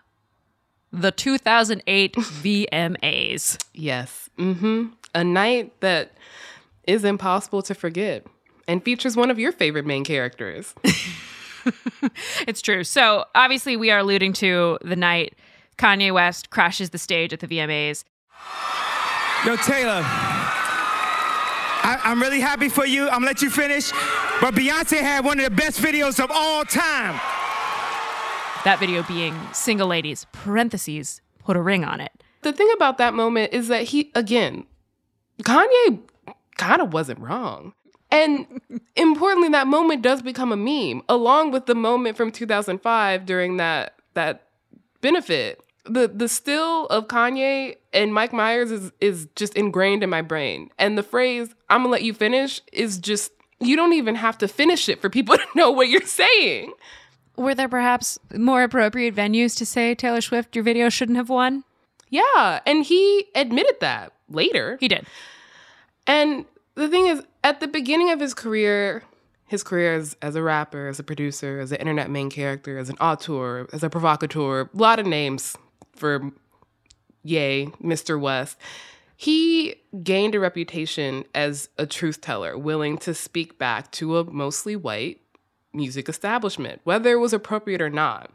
the 0.92 1.12
2008 1.12 2.14
VMAs. 2.16 3.64
Yes. 3.74 4.30
Mm-hmm. 4.38 4.86
A 5.16 5.24
night 5.24 5.80
that 5.82 6.14
is 6.88 7.04
impossible 7.04 7.62
to 7.64 7.74
forget 7.74 8.26
and 8.68 8.84
features 8.84 9.16
one 9.16 9.30
of 9.30 9.40
your 9.40 9.52
favorite 9.52 9.86
main 9.86 10.04
characters. 10.04 10.74
it's 12.48 12.62
true. 12.62 12.84
So 12.84 13.26
obviously, 13.36 13.78
we 13.78 13.92
are 13.92 14.00
alluding 14.00 14.34
to 14.34 14.78
the 14.82 14.96
night 14.96 15.36
Kanye 15.78 16.14
West 16.14 16.50
crashes 16.50 16.92
the 16.92 16.98
stage 16.98 17.34
at 17.34 17.40
the 17.40 17.48
VMAs. 17.48 18.04
Yo, 19.46 19.56
Taylor, 19.58 20.02
I, 21.84 22.00
am 22.06 22.22
really 22.22 22.40
happy 22.40 22.70
for 22.70 22.86
you. 22.86 23.04
I'm 23.04 23.16
gonna 23.16 23.26
let 23.26 23.42
you 23.42 23.50
finish. 23.50 23.92
But 24.40 24.56
Beyonce 24.56 25.00
had 25.00 25.26
one 25.26 25.40
of 25.40 25.46
the 25.46 25.52
best 25.52 25.82
videos 25.82 26.24
of 26.24 26.32
all 26.32 26.64
time. 26.64 27.20
That 28.64 28.78
video 28.80 29.04
being 29.04 29.38
Single 29.52 29.88
Ladies, 29.88 30.26
parentheses, 30.32 31.22
put 31.40 31.58
a 31.58 31.62
ring 31.62 31.84
on 31.84 32.00
it. 32.00 32.12
The 32.42 32.54
thing 32.54 32.70
about 32.74 32.98
that 32.98 33.14
moment 33.14 33.54
is 33.54 33.68
that 33.68 33.84
he, 33.84 34.12
again, 34.16 34.66
Kanye 35.42 36.00
kind 36.58 36.82
of 36.82 36.94
wasn't 36.94 37.20
wrong. 37.20 37.74
And 38.14 38.62
importantly, 38.96 39.50
that 39.50 39.66
moment 39.66 40.04
does 40.04 40.22
become 40.22 40.52
a 40.52 40.56
meme, 40.56 41.02
along 41.10 41.52
with 41.52 41.66
the 41.66 41.74
moment 41.74 42.16
from 42.16 42.32
2005 42.32 43.26
during 43.26 43.58
that 43.58 43.96
that 44.14 44.50
benefit. 45.02 45.60
The 45.86 46.08
the 46.08 46.30
still 46.30 46.86
of 46.88 47.08
Kanye 47.08 47.76
and 47.92 48.14
Mike 48.14 48.32
Myers 48.32 48.72
is 48.72 48.92
is 49.02 49.28
just 49.36 49.56
ingrained 49.56 50.04
in 50.04 50.12
my 50.12 50.22
brain. 50.22 50.70
And 50.78 50.96
the 50.96 51.04
phrase 51.04 51.56
"I'm 51.70 51.80
gonna 51.80 51.90
let 51.90 52.04
you 52.04 52.14
finish" 52.14 52.62
is 52.72 53.00
just 53.00 53.32
you 53.60 53.76
don't 53.76 53.94
even 53.94 54.14
have 54.14 54.38
to 54.38 54.48
finish 54.48 54.88
it 54.88 55.02
for 55.02 55.10
people 55.10 55.36
to 55.38 55.46
know 55.56 55.72
what 55.72 55.90
you're 55.90 56.02
saying. 56.02 56.72
Were 57.36 57.56
there 57.56 57.68
perhaps 57.68 58.20
more 58.36 58.62
appropriate 58.62 59.16
venues 59.16 59.58
to 59.58 59.66
say 59.66 59.96
Taylor 59.96 60.22
Swift 60.22 60.56
your 60.56 60.64
video 60.64 60.90
shouldn't 60.90 61.18
have 61.18 61.30
won? 61.30 61.64
Yeah, 62.10 62.60
and 62.68 62.86
he 62.86 63.26
admitted 63.34 63.80
that 63.80 64.14
later. 64.30 64.78
He 64.80 64.88
did. 64.88 65.08
And 66.06 66.46
the 66.76 66.90
thing 66.90 67.08
is, 67.08 67.24
at 67.44 67.60
the 67.60 67.68
beginning 67.68 68.10
of 68.12 68.20
his 68.20 68.34
career, 68.34 69.04
his 69.48 69.64
career 69.64 69.96
as, 69.96 70.16
as 70.22 70.36
a 70.36 70.42
rapper, 70.42 70.88
as 70.88 71.00
a 71.00 71.04
producer, 71.04 71.60
as 71.60 71.72
an 71.72 71.78
internet 71.78 72.10
main 72.10 72.30
character, 72.30 72.78
as 72.78 72.90
an 72.90 72.96
auteur, 73.00 73.68
as 73.74 73.84
a 73.84 73.90
provocateur, 73.90 74.62
a 74.62 74.78
lot 74.78 75.00
of 75.00 75.06
names 75.06 75.56
for 75.96 76.32
Yay, 77.24 77.68
Mr. 77.82 78.20
West. 78.20 78.58
He 79.16 79.76
gained 80.04 80.36
a 80.36 80.40
reputation 80.40 81.24
as 81.34 81.70
a 81.78 81.86
truth 81.86 82.20
teller, 82.20 82.58
willing 82.58 82.98
to 83.00 83.14
speak 83.14 83.58
back 83.58 83.92
to 83.94 84.18
a 84.18 84.24
mostly 84.26 84.76
white 84.76 85.22
music 85.74 86.10
establishment, 86.10 86.82
whether 86.84 87.14
it 87.14 87.20
was 87.20 87.34
appropriate 87.34 87.82
or 87.82 87.90
not, 87.90 88.32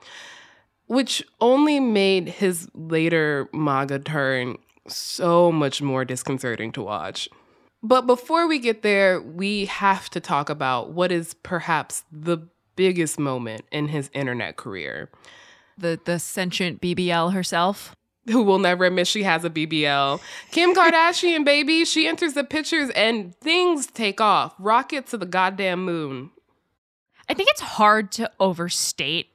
which 0.87 1.23
only 1.41 1.81
made 1.81 2.29
his 2.29 2.69
later 2.75 3.49
MAGA 3.53 4.01
turn 4.01 4.57
so 4.87 5.53
much 5.53 5.83
more 5.83 6.05
disconcerting 6.05 6.73
to 6.73 6.83
watch. 6.83 7.29
But 7.83 8.07
before 8.07 8.49
we 8.49 8.59
get 8.59 8.83
there, 8.83 9.21
we 9.21 9.67
have 9.67 10.11
to 10.11 10.21
talk 10.21 10.51
about 10.51 10.91
what 10.91 11.13
is 11.13 11.35
perhaps 11.35 12.05
the 12.11 12.39
biggest 12.75 13.19
moment 13.19 13.65
in 13.71 13.89
his 13.89 14.11
internet 14.13 14.57
career. 14.57 15.11
The 15.77 16.01
the 16.05 16.19
sentient 16.19 16.81
BBL 16.81 17.33
herself. 17.33 17.95
Who 18.29 18.43
will 18.43 18.59
never 18.59 18.85
admit 18.85 19.07
she 19.07 19.23
has 19.23 19.45
a 19.45 19.51
BBL. 19.51 20.21
Kim 20.51 20.75
Kardashian, 20.75 21.45
baby. 21.45 21.87
She 21.87 22.07
enters 22.07 22.35
the 22.35 22.45
pictures 22.45 22.91
and 22.91 23.35
things 23.37 23.87
take 23.87 24.21
off. 24.21 24.55
Rocket 24.59 25.07
to 25.07 25.17
the 25.17 25.25
goddamn 25.25 25.85
moon. 25.85 26.31
I 27.29 27.35
think 27.35 27.49
it's 27.51 27.63
hard 27.63 28.13
to 28.13 28.31
overstate 28.39 29.29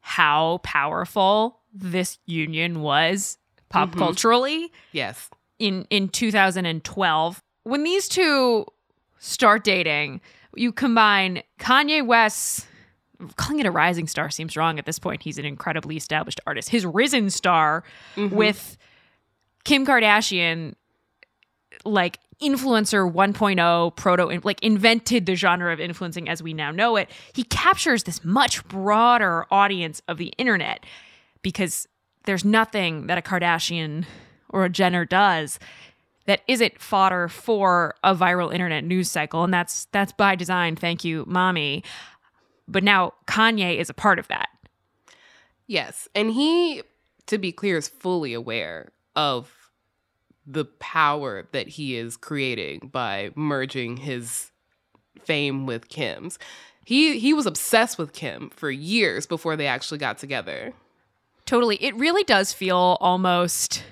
how 0.00 0.60
powerful 0.62 1.60
this 1.72 2.18
union 2.26 2.82
was 2.82 3.38
pop 3.70 3.90
mm-hmm. 3.90 3.98
culturally. 3.98 4.72
Yes. 4.92 5.30
In 5.58 5.86
in 5.88 6.08
2012 6.08 7.42
when 7.64 7.82
these 7.82 8.08
two 8.08 8.66
start 9.18 9.64
dating, 9.64 10.20
you 10.54 10.72
combine 10.72 11.42
Kanye 11.58 12.06
West's 12.06 12.66
calling 13.36 13.60
it 13.60 13.66
a 13.66 13.70
rising 13.70 14.06
star 14.06 14.30
seems 14.30 14.56
wrong 14.56 14.78
at 14.78 14.86
this 14.86 14.98
point. 14.98 15.22
He's 15.22 15.38
an 15.38 15.44
incredibly 15.44 15.96
established 15.96 16.40
artist. 16.46 16.68
His 16.68 16.84
risen 16.84 17.30
star 17.30 17.84
mm-hmm. 18.16 18.34
with 18.34 18.76
Kim 19.64 19.86
Kardashian, 19.86 20.74
like 21.84 22.18
influencer 22.42 23.10
1.0 23.10 23.96
proto 23.96 24.40
like 24.42 24.62
invented 24.62 25.24
the 25.24 25.36
genre 25.36 25.72
of 25.72 25.78
influencing 25.78 26.28
as 26.28 26.42
we 26.42 26.52
now 26.52 26.72
know 26.72 26.96
it 26.96 27.08
he 27.32 27.44
captures 27.44 28.02
this 28.02 28.24
much 28.24 28.66
broader 28.66 29.46
audience 29.52 30.02
of 30.08 30.18
the 30.18 30.32
internet 30.36 30.84
because 31.42 31.86
there's 32.24 32.44
nothing 32.44 33.06
that 33.06 33.16
a 33.16 33.22
kardashian 33.22 34.04
or 34.48 34.64
a 34.64 34.68
jenner 34.68 35.04
does 35.04 35.60
that 36.26 36.40
isn't 36.48 36.80
fodder 36.80 37.28
for 37.28 37.94
a 38.02 38.14
viral 38.14 38.52
internet 38.52 38.84
news 38.84 39.10
cycle 39.10 39.44
and 39.44 39.52
that's 39.52 39.86
that's 39.92 40.12
by 40.12 40.34
design 40.34 40.76
thank 40.76 41.04
you 41.04 41.24
mommy. 41.26 41.82
But 42.66 42.82
now 42.82 43.12
kanye 43.26 43.78
is 43.78 43.90
a 43.90 43.94
part 43.94 44.18
of 44.18 44.28
that. 44.28 44.48
Yes 45.66 46.08
and 46.14 46.30
he 46.30 46.82
to 47.26 47.38
be 47.38 47.52
clear 47.52 47.76
is 47.76 47.88
fully 47.88 48.34
aware 48.34 48.90
of 49.16 49.70
the 50.46 50.64
power 50.64 51.46
that 51.52 51.68
he 51.68 51.96
is 51.96 52.16
creating 52.16 52.90
by 52.92 53.30
merging 53.34 53.96
his 53.96 54.50
fame 55.22 55.66
with 55.66 55.88
kim's. 55.88 56.38
He 56.84 57.18
he 57.18 57.32
was 57.32 57.46
obsessed 57.46 57.98
with 57.98 58.12
kim 58.12 58.50
for 58.50 58.70
years 58.70 59.26
before 59.26 59.56
they 59.56 59.66
actually 59.66 59.98
got 59.98 60.18
together. 60.18 60.74
Totally. 61.46 61.76
It 61.76 61.94
really 61.96 62.24
does 62.24 62.52
feel 62.52 62.96
almost 63.00 63.84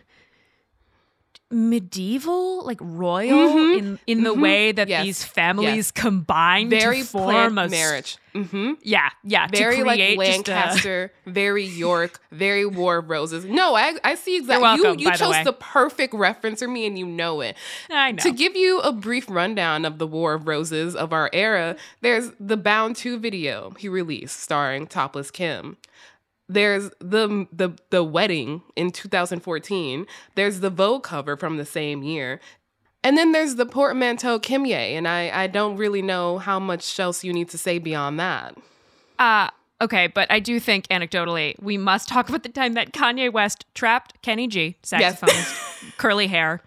medieval, 1.52 2.64
like 2.64 2.78
royal 2.80 3.50
mm-hmm. 3.50 3.78
in 3.78 3.98
in 4.06 4.24
the 4.24 4.30
mm-hmm. 4.30 4.40
way 4.40 4.72
that 4.72 4.88
yes. 4.88 5.04
these 5.04 5.24
families 5.24 5.74
yes. 5.74 5.90
combine 5.90 6.70
very 6.70 7.00
to 7.00 7.06
form 7.06 7.58
a 7.58 7.68
marriage. 7.68 8.16
Mm-hmm. 8.34 8.72
Yeah, 8.82 9.10
yeah, 9.22 9.46
very 9.48 9.82
like 9.82 10.16
Lancaster, 10.16 11.12
a... 11.26 11.30
very 11.30 11.64
York, 11.64 12.18
very 12.30 12.64
War 12.64 12.98
of 12.98 13.10
Roses. 13.10 13.44
No, 13.44 13.74
I 13.74 13.94
I 14.02 14.14
see 14.14 14.38
exactly. 14.38 14.62
Welcome, 14.62 14.98
you 14.98 15.10
you 15.10 15.16
chose 15.16 15.36
the, 15.38 15.44
the, 15.44 15.52
perfect 15.52 16.14
reference 16.14 16.60
for 16.60 16.68
me, 16.68 16.86
and 16.86 16.98
you 16.98 17.06
know 17.06 17.42
it. 17.42 17.56
I 17.90 18.12
know. 18.12 18.22
To 18.22 18.32
give 18.32 18.56
you 18.56 18.80
a 18.80 18.92
brief 18.92 19.28
rundown 19.28 19.84
of 19.84 19.98
the 19.98 20.06
War 20.06 20.32
of 20.32 20.48
Roses 20.48 20.96
of 20.96 21.12
our 21.12 21.28
era, 21.32 21.76
there's 22.00 22.30
the 22.40 22.56
Bound 22.56 22.96
2 22.96 23.18
video 23.18 23.72
he 23.78 23.88
released 23.88 24.40
starring 24.40 24.86
topless 24.86 25.30
Kim. 25.30 25.76
There's 26.52 26.90
the 26.98 27.46
the 27.52 27.70
the 27.90 28.04
wedding 28.04 28.62
in 28.76 28.90
2014. 28.90 30.06
There's 30.34 30.60
the 30.60 30.70
Vogue 30.70 31.02
cover 31.02 31.36
from 31.36 31.56
the 31.56 31.64
same 31.64 32.02
year. 32.02 32.40
And 33.04 33.18
then 33.18 33.32
there's 33.32 33.56
the 33.56 33.66
portmanteau 33.66 34.38
Kimye, 34.38 34.96
and 34.96 35.08
I 35.08 35.30
I 35.44 35.46
don't 35.46 35.76
really 35.76 36.02
know 36.02 36.38
how 36.38 36.60
much 36.60 36.98
else 37.00 37.24
you 37.24 37.32
need 37.32 37.48
to 37.50 37.58
say 37.58 37.78
beyond 37.78 38.20
that. 38.20 38.56
Uh 39.18 39.48
okay, 39.80 40.06
but 40.06 40.30
I 40.30 40.40
do 40.40 40.60
think 40.60 40.86
anecdotally 40.88 41.54
we 41.60 41.78
must 41.78 42.08
talk 42.08 42.28
about 42.28 42.42
the 42.42 42.48
time 42.48 42.74
that 42.74 42.92
Kanye 42.92 43.32
West 43.32 43.64
trapped 43.74 44.20
Kenny 44.22 44.46
G, 44.46 44.76
saxophonist, 44.82 45.28
yes. 45.28 45.84
curly 45.96 46.26
hair, 46.26 46.62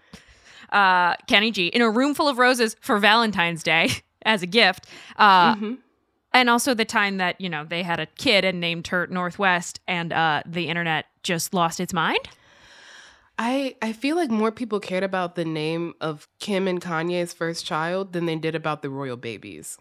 uh, 0.72 1.14
Kenny 1.26 1.50
G, 1.50 1.68
in 1.68 1.80
a 1.80 1.88
room 1.88 2.14
full 2.14 2.28
of 2.28 2.38
roses 2.38 2.76
for 2.80 2.98
Valentine's 2.98 3.62
Day 3.62 3.90
as 4.22 4.42
a 4.42 4.46
gift. 4.46 4.86
Uh, 5.16 5.54
mm-hmm 5.54 5.74
and 6.36 6.50
also 6.50 6.74
the 6.74 6.84
time 6.84 7.16
that 7.16 7.40
you 7.40 7.48
know 7.48 7.64
they 7.64 7.82
had 7.82 7.98
a 7.98 8.06
kid 8.06 8.44
and 8.44 8.60
named 8.60 8.86
her 8.88 9.06
North 9.06 9.38
West, 9.38 9.80
and 9.88 10.12
uh, 10.12 10.42
the 10.44 10.68
internet 10.68 11.06
just 11.22 11.54
lost 11.54 11.80
its 11.80 11.92
mind. 11.92 12.28
I 13.38 13.76
I 13.80 13.92
feel 13.92 14.16
like 14.16 14.30
more 14.30 14.52
people 14.52 14.78
cared 14.78 15.02
about 15.02 15.34
the 15.34 15.46
name 15.46 15.94
of 16.00 16.28
Kim 16.38 16.68
and 16.68 16.80
Kanye's 16.80 17.32
first 17.32 17.64
child 17.64 18.12
than 18.12 18.26
they 18.26 18.36
did 18.36 18.54
about 18.54 18.82
the 18.82 18.90
royal 18.90 19.16
babies. 19.16 19.78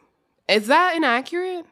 Is 0.48 0.68
that 0.68 0.96
inaccurate? 0.96 1.66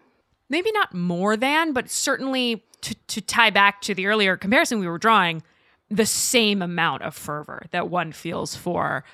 Maybe 0.49 0.71
not 0.73 0.93
more 0.93 1.37
than, 1.37 1.71
but 1.71 1.89
certainly 1.89 2.63
to, 2.81 2.93
to 3.07 3.21
tie 3.21 3.49
back 3.49 3.81
to 3.81 3.95
the 3.95 4.07
earlier 4.07 4.35
comparison 4.35 4.79
we 4.79 4.87
were 4.87 4.97
drawing, 4.97 5.41
the 5.89 6.05
same 6.05 6.61
amount 6.61 7.03
of 7.03 7.15
fervor 7.15 7.65
that 7.71 7.87
one 7.87 8.11
feels 8.11 8.55
for 8.55 9.05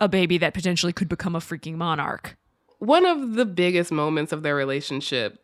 a 0.00 0.08
baby 0.08 0.36
that 0.38 0.52
potentially 0.52 0.92
could 0.92 1.08
become 1.08 1.34
a 1.34 1.40
freaking 1.40 1.76
monarch 1.76 2.36
one 2.80 3.06
of 3.06 3.34
the 3.34 3.44
biggest 3.44 3.92
moments 3.92 4.32
of 4.32 4.42
their 4.42 4.56
relationship 4.56 5.38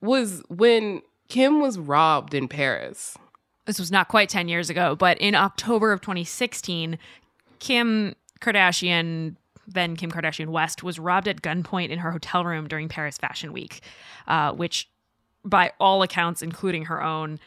was 0.00 0.42
when 0.48 1.02
Kim 1.28 1.60
was 1.60 1.78
robbed 1.78 2.34
in 2.34 2.48
Paris. 2.48 3.16
This 3.64 3.78
was 3.78 3.92
not 3.92 4.08
quite 4.08 4.28
10 4.28 4.48
years 4.48 4.68
ago, 4.68 4.96
but 4.96 5.16
in 5.18 5.34
October 5.34 5.92
of 5.92 6.00
2016, 6.00 6.98
Kim 7.60 8.14
Kardashian, 8.40 9.36
then 9.68 9.96
Kim 9.96 10.10
Kardashian 10.10 10.48
West, 10.48 10.82
was 10.82 10.98
robbed 10.98 11.28
at 11.28 11.42
gunpoint 11.42 11.90
in 11.90 12.00
her 12.00 12.10
hotel 12.10 12.44
room 12.44 12.66
during 12.66 12.88
Paris 12.88 13.16
Fashion 13.16 13.52
Week, 13.52 13.80
uh, 14.26 14.52
which, 14.52 14.88
by 15.44 15.72
all 15.78 16.02
accounts, 16.02 16.42
including 16.42 16.86
her 16.86 17.00
own, 17.00 17.38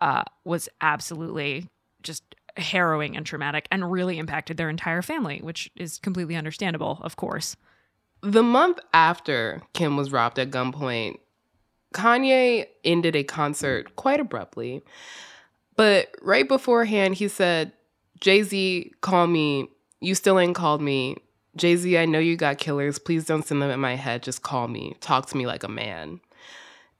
uh, 0.00 0.22
was 0.44 0.70
absolutely 0.80 1.68
just 2.02 2.22
harrowing 2.56 3.14
and 3.14 3.26
traumatic 3.26 3.68
and 3.70 3.90
really 3.92 4.18
impacted 4.18 4.56
their 4.56 4.70
entire 4.70 5.02
family, 5.02 5.40
which 5.42 5.70
is 5.76 5.98
completely 5.98 6.36
understandable, 6.36 6.98
of 7.02 7.16
course. 7.16 7.56
The 8.22 8.42
month 8.42 8.78
after 8.92 9.62
Kim 9.72 9.96
was 9.96 10.12
robbed 10.12 10.38
at 10.38 10.50
gunpoint, 10.50 11.18
Kanye 11.94 12.66
ended 12.84 13.16
a 13.16 13.24
concert 13.24 13.96
quite 13.96 14.20
abruptly. 14.20 14.82
But 15.76 16.14
right 16.22 16.48
beforehand, 16.48 17.14
he 17.16 17.28
said, 17.28 17.72
Jay 18.20 18.42
Z, 18.42 18.92
call 19.00 19.26
me. 19.26 19.68
You 20.00 20.14
still 20.14 20.38
ain't 20.38 20.56
called 20.56 20.80
me. 20.80 21.16
Jay 21.56 21.76
Z, 21.76 21.96
I 21.96 22.04
know 22.04 22.18
you 22.18 22.36
got 22.36 22.58
killers. 22.58 22.98
Please 22.98 23.24
don't 23.24 23.46
send 23.46 23.62
them 23.62 23.70
in 23.70 23.80
my 23.80 23.94
head. 23.94 24.22
Just 24.22 24.42
call 24.42 24.68
me. 24.68 24.96
Talk 25.00 25.26
to 25.26 25.36
me 25.36 25.46
like 25.46 25.62
a 25.62 25.68
man. 25.68 26.20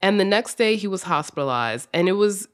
And 0.01 0.19
the 0.19 0.25
next 0.25 0.55
day 0.55 0.75
he 0.75 0.87
was 0.87 1.03
hospitalized. 1.03 1.89
And 1.93 2.07
it 2.07 2.13
was, 2.13 2.47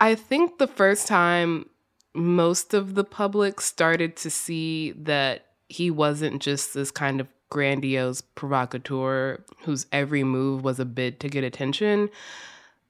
I 0.00 0.14
think, 0.14 0.58
the 0.58 0.66
first 0.66 1.06
time 1.06 1.68
most 2.14 2.74
of 2.74 2.94
the 2.94 3.04
public 3.04 3.60
started 3.60 4.16
to 4.16 4.30
see 4.30 4.92
that 4.92 5.47
he 5.68 5.90
wasn't 5.90 6.42
just 6.42 6.74
this 6.74 6.90
kind 6.90 7.20
of 7.20 7.28
grandiose 7.50 8.20
provocateur 8.20 9.42
whose 9.62 9.86
every 9.92 10.24
move 10.24 10.64
was 10.64 10.78
a 10.78 10.84
bid 10.84 11.20
to 11.20 11.28
get 11.28 11.44
attention, 11.44 12.10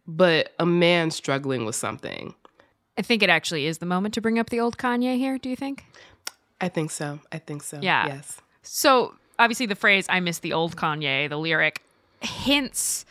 but 0.07 0.53
a 0.59 0.67
man 0.67 1.11
struggling 1.11 1.65
with 1.65 1.77
something. 1.77 2.35
I 2.97 3.03
think 3.03 3.23
it 3.23 3.31
actually 3.31 3.67
is 3.67 3.79
the 3.79 3.87
moment 3.87 4.15
to 4.15 4.21
bring 4.21 4.39
up 4.39 4.51
the 4.51 4.59
old 4.59 4.77
Kanye 4.77 5.17
here, 5.17 5.39
do 5.39 5.49
you 5.49 5.57
think? 5.57 5.85
I 6.61 6.69
think 6.69 6.91
so. 6.91 7.21
I 7.31 7.39
think 7.39 7.63
so. 7.63 7.79
Yeah. 7.81 8.07
Yes. 8.07 8.41
So, 8.63 9.15
obviously, 9.39 9.67
the 9.67 9.77
phrase, 9.77 10.07
I 10.09 10.19
miss 10.19 10.41
the 10.41 10.53
old 10.53 10.77
Kanye, 10.77 11.29
the 11.29 11.39
lyric, 11.39 11.83
hints 12.21 13.05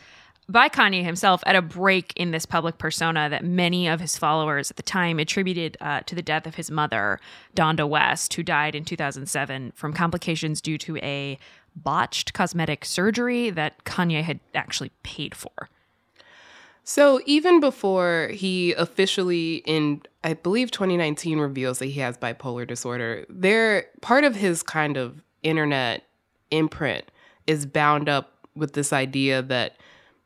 by 0.48 0.68
Kanye 0.68 1.04
himself 1.04 1.42
at 1.46 1.56
a 1.56 1.62
break 1.62 2.12
in 2.16 2.30
this 2.30 2.46
public 2.46 2.78
persona 2.78 3.28
that 3.28 3.44
many 3.44 3.86
of 3.86 4.00
his 4.00 4.16
followers 4.16 4.70
at 4.70 4.76
the 4.76 4.82
time 4.82 5.18
attributed 5.18 5.76
uh, 5.80 6.00
to 6.00 6.14
the 6.14 6.22
death 6.22 6.46
of 6.46 6.54
his 6.54 6.70
mother, 6.70 7.20
Donda 7.54 7.86
West, 7.86 8.32
who 8.34 8.42
died 8.42 8.74
in 8.74 8.84
2007 8.84 9.72
from 9.74 9.92
complications 9.92 10.60
due 10.60 10.78
to 10.78 10.96
a 10.98 11.38
botched 11.76 12.32
cosmetic 12.32 12.84
surgery 12.84 13.50
that 13.50 13.84
Kanye 13.84 14.22
had 14.22 14.40
actually 14.54 14.90
paid 15.02 15.34
for. 15.34 15.68
So 16.82 17.20
even 17.26 17.60
before 17.60 18.30
he 18.32 18.72
officially 18.72 19.56
in 19.66 20.00
I 20.24 20.32
believe 20.32 20.70
2019 20.70 21.38
reveals 21.38 21.78
that 21.80 21.86
he 21.86 22.00
has 22.00 22.16
bipolar 22.16 22.66
disorder, 22.66 23.26
there 23.28 23.86
part 24.00 24.24
of 24.24 24.34
his 24.34 24.62
kind 24.62 24.96
of 24.96 25.22
internet 25.42 26.04
imprint 26.50 27.04
is 27.46 27.66
bound 27.66 28.08
up 28.08 28.48
with 28.54 28.72
this 28.72 28.92
idea 28.92 29.42
that 29.42 29.76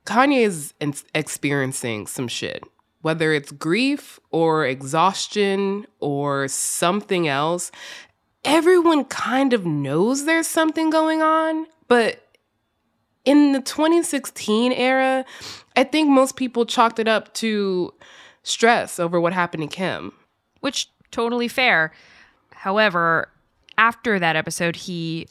Kanye 0.05 0.41
is 0.41 0.75
experiencing 1.15 2.07
some 2.07 2.29
shit, 2.29 2.65
whether 3.03 3.33
it's 3.33 3.53
grief 3.53 4.19
or 4.31 4.67
exhaustion 4.67 5.87
or 6.01 6.49
something 6.49 7.29
else. 7.29 7.71
Everyone 8.45 9.05
kind 9.05 9.53
of 9.53 9.65
knows 9.65 10.25
there's 10.25 10.49
something 10.49 10.91
going 10.91 11.23
on, 11.23 11.67
but 11.87 12.29
in 13.25 13.53
the 13.53 13.61
2016 13.61 14.73
era, 14.73 15.25
I 15.77 15.85
think 15.85 16.09
most 16.09 16.37
people 16.37 16.67
chalked 16.67 16.99
it 16.99 17.07
up 17.07 17.33
to 17.35 17.95
stress 18.43 18.99
over 18.99 19.21
what 19.21 19.33
happened 19.33 19.71
to 19.71 19.77
Kim. 19.77 20.13
Which 20.59 20.89
totally 21.13 21.47
fair. 21.47 21.93
However, 22.53 23.29
after 23.79 24.19
that 24.19 24.35
episode, 24.35 24.75
he 24.75 25.29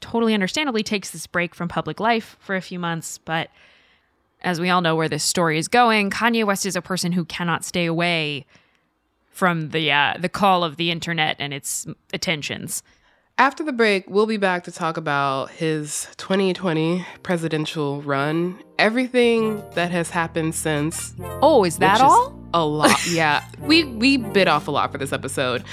totally 0.00 0.34
understandably 0.34 0.82
takes 0.82 1.10
this 1.10 1.26
break 1.26 1.54
from 1.54 1.68
public 1.68 2.00
life 2.00 2.36
for 2.40 2.56
a 2.56 2.60
few 2.60 2.78
months, 2.78 3.18
but 3.18 3.50
as 4.40 4.60
we 4.60 4.70
all 4.70 4.80
know 4.80 4.94
where 4.94 5.08
this 5.08 5.24
story 5.24 5.58
is 5.58 5.68
going, 5.68 6.10
Kanye 6.10 6.44
West 6.44 6.64
is 6.64 6.76
a 6.76 6.82
person 6.82 7.12
who 7.12 7.24
cannot 7.24 7.64
stay 7.64 7.86
away 7.86 8.46
from 9.30 9.70
the 9.70 9.90
uh, 9.92 10.14
the 10.18 10.28
call 10.28 10.64
of 10.64 10.76
the 10.76 10.90
internet 10.90 11.36
and 11.38 11.52
its 11.52 11.86
attentions. 12.12 12.82
After 13.40 13.62
the 13.62 13.72
break, 13.72 14.10
we'll 14.10 14.26
be 14.26 14.36
back 14.36 14.64
to 14.64 14.72
talk 14.72 14.96
about 14.96 15.50
his 15.50 16.08
2020 16.16 17.06
presidential 17.22 18.02
run, 18.02 18.58
everything 18.80 19.62
that 19.74 19.92
has 19.92 20.10
happened 20.10 20.56
since. 20.56 21.14
Oh, 21.40 21.64
is 21.64 21.78
that 21.78 22.00
all? 22.00 22.37
A 22.54 22.64
lot. 22.64 23.06
yeah. 23.10 23.44
we 23.60 23.84
we 23.84 24.16
bit 24.16 24.48
off 24.48 24.68
a 24.68 24.70
lot 24.70 24.90
for 24.90 24.98
this 24.98 25.12
episode. 25.12 25.64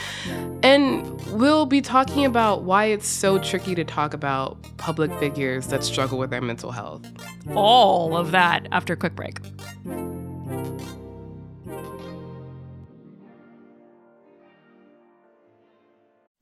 And 0.63 1.22
we'll 1.27 1.65
be 1.65 1.82
talking 1.82 2.25
about 2.25 2.63
why 2.63 2.86
it's 2.86 3.08
so 3.08 3.39
tricky 3.39 3.75
to 3.75 3.84
talk 3.84 4.13
about 4.13 4.58
public 4.77 5.13
figures 5.20 5.67
that 5.67 5.84
struggle 5.84 6.17
with 6.17 6.29
their 6.29 6.41
mental 6.41 6.72
health. 6.72 7.05
All 7.55 8.17
of 8.17 8.32
that 8.32 8.67
after 8.72 8.94
a 8.94 8.98
quick 8.98 9.15
break. 9.15 9.39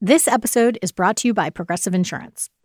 This 0.02 0.28
episode 0.28 0.78
is 0.82 0.92
brought 0.92 1.16
to 1.18 1.30
you 1.30 1.34
by 1.34 1.50
Progressive 1.50 1.94
Insurance. 1.94 2.50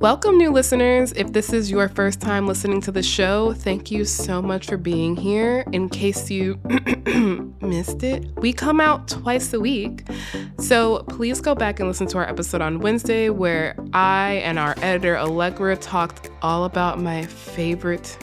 Welcome, 0.00 0.38
new 0.38 0.52
listeners. 0.52 1.12
If 1.16 1.32
this 1.32 1.52
is 1.52 1.72
your 1.72 1.88
first 1.88 2.20
time 2.20 2.46
listening 2.46 2.80
to 2.82 2.92
the 2.92 3.02
show, 3.02 3.52
thank 3.52 3.90
you 3.90 4.04
so 4.04 4.40
much 4.40 4.68
for 4.68 4.76
being 4.76 5.16
here. 5.16 5.64
In 5.72 5.88
case 5.88 6.30
you 6.30 6.54
missed 7.60 8.04
it, 8.04 8.24
we 8.36 8.52
come 8.52 8.80
out 8.80 9.08
twice 9.08 9.52
a 9.52 9.58
week. 9.58 10.06
So 10.60 11.02
please 11.08 11.40
go 11.40 11.56
back 11.56 11.80
and 11.80 11.88
listen 11.88 12.06
to 12.08 12.18
our 12.18 12.28
episode 12.28 12.60
on 12.60 12.78
Wednesday, 12.78 13.28
where 13.28 13.74
I 13.92 14.34
and 14.44 14.56
our 14.56 14.76
editor, 14.82 15.18
Allegra, 15.18 15.76
talked 15.76 16.30
all 16.42 16.64
about 16.64 17.00
my 17.00 17.26
favorite 17.26 18.16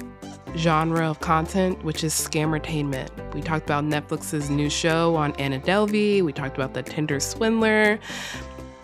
genre 0.55 1.09
of 1.09 1.19
content, 1.19 1.83
which 1.83 2.05
is 2.05 2.13
scammertainment. 2.13 3.09
We 3.33 3.41
talked 3.41 3.65
about 3.65 3.83
Netflix's 3.83 4.49
new 4.49 4.69
show 4.69 5.17
on 5.17 5.33
Anna 5.33 5.59
Delvey. 5.59 6.21
We 6.21 6.31
talked 6.31 6.55
about 6.55 6.73
the 6.73 6.83
Tinder 6.83 7.19
swindler. 7.19 7.99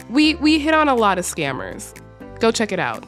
We 0.10 0.36
we 0.36 0.60
hit 0.60 0.74
on 0.74 0.90
a 0.90 0.96
lot 0.96 1.18
of 1.18 1.24
scammers. 1.24 1.98
Go 2.42 2.52
check 2.52 2.72
it 2.72 2.80
out. 2.80 3.06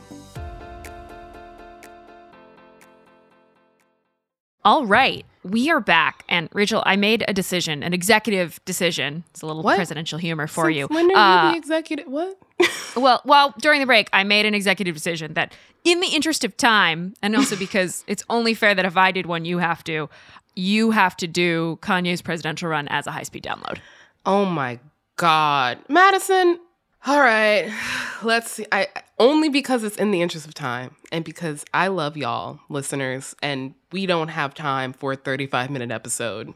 All 4.64 4.86
right. 4.86 5.26
We 5.44 5.72
are 5.72 5.82
back. 5.82 6.24
And 6.30 6.48
Rachel, 6.54 6.84
I 6.86 6.96
made 6.96 7.26
a 7.28 7.34
decision, 7.34 7.82
an 7.82 7.94
executive 7.94 8.64
decision. 8.64 9.24
It's 9.32 9.42
a 9.42 9.48
little 9.48 9.64
what? 9.64 9.76
presidential 9.76 10.20
humor 10.20 10.46
for 10.46 10.66
Since 10.66 10.78
you. 10.78 10.88
When 10.88 11.12
are 11.12 11.18
uh, 11.18 11.46
you 11.48 11.52
the 11.52 11.58
executive? 11.58 12.08
What? 12.08 12.38
well, 12.96 13.22
well, 13.26 13.56
during 13.60 13.80
the 13.82 13.88
break, 13.88 14.08
I 14.14 14.24
made 14.24 14.46
an 14.46 14.54
executive 14.54 14.96
decision 14.96 15.34
that, 15.34 15.54
in 15.84 16.00
the 16.00 16.08
interest 16.08 16.46
of 16.46 16.56
time, 16.56 17.16
and 17.24 17.36
also 17.36 17.58
because 17.58 18.06
it's 18.08 18.24
only 18.30 18.54
fair 18.54 18.76
that 18.76 18.86
if 18.86 18.96
I 18.96 19.12
did 19.12 19.26
one, 19.26 19.46
you 19.46 19.58
have 19.58 19.84
to, 19.86 20.10
you 20.56 20.92
have 20.92 21.18
to 21.18 21.28
do 21.28 21.80
Kanye's 21.82 22.22
presidential 22.22 22.70
run 22.70 22.88
as 22.88 23.08
a 23.08 23.12
high 23.12 23.24
speed 23.24 23.44
download. 23.44 23.80
Oh 24.28 24.46
my 24.46 24.80
God. 25.18 25.80
Madison, 25.90 26.60
all 27.06 27.20
right, 27.20 27.70
let's 28.24 28.52
see. 28.52 28.66
I 28.72 28.88
only 29.24 29.48
because 29.48 29.86
it's 29.86 29.96
in 29.96 30.12
the 30.12 30.22
interest 30.22 30.46
of 30.46 30.54
time 30.54 30.98
and 31.10 31.24
because 31.24 31.64
I 31.74 31.88
love 31.88 32.18
y'all, 32.18 32.60
listeners, 32.68 33.36
and 33.42 33.74
we 33.90 34.06
don't 34.06 34.28
have 34.28 34.54
time 34.54 34.92
for 34.92 35.14
a 35.14 35.16
35 35.16 35.70
minute 35.70 35.92
episode. 35.92 36.54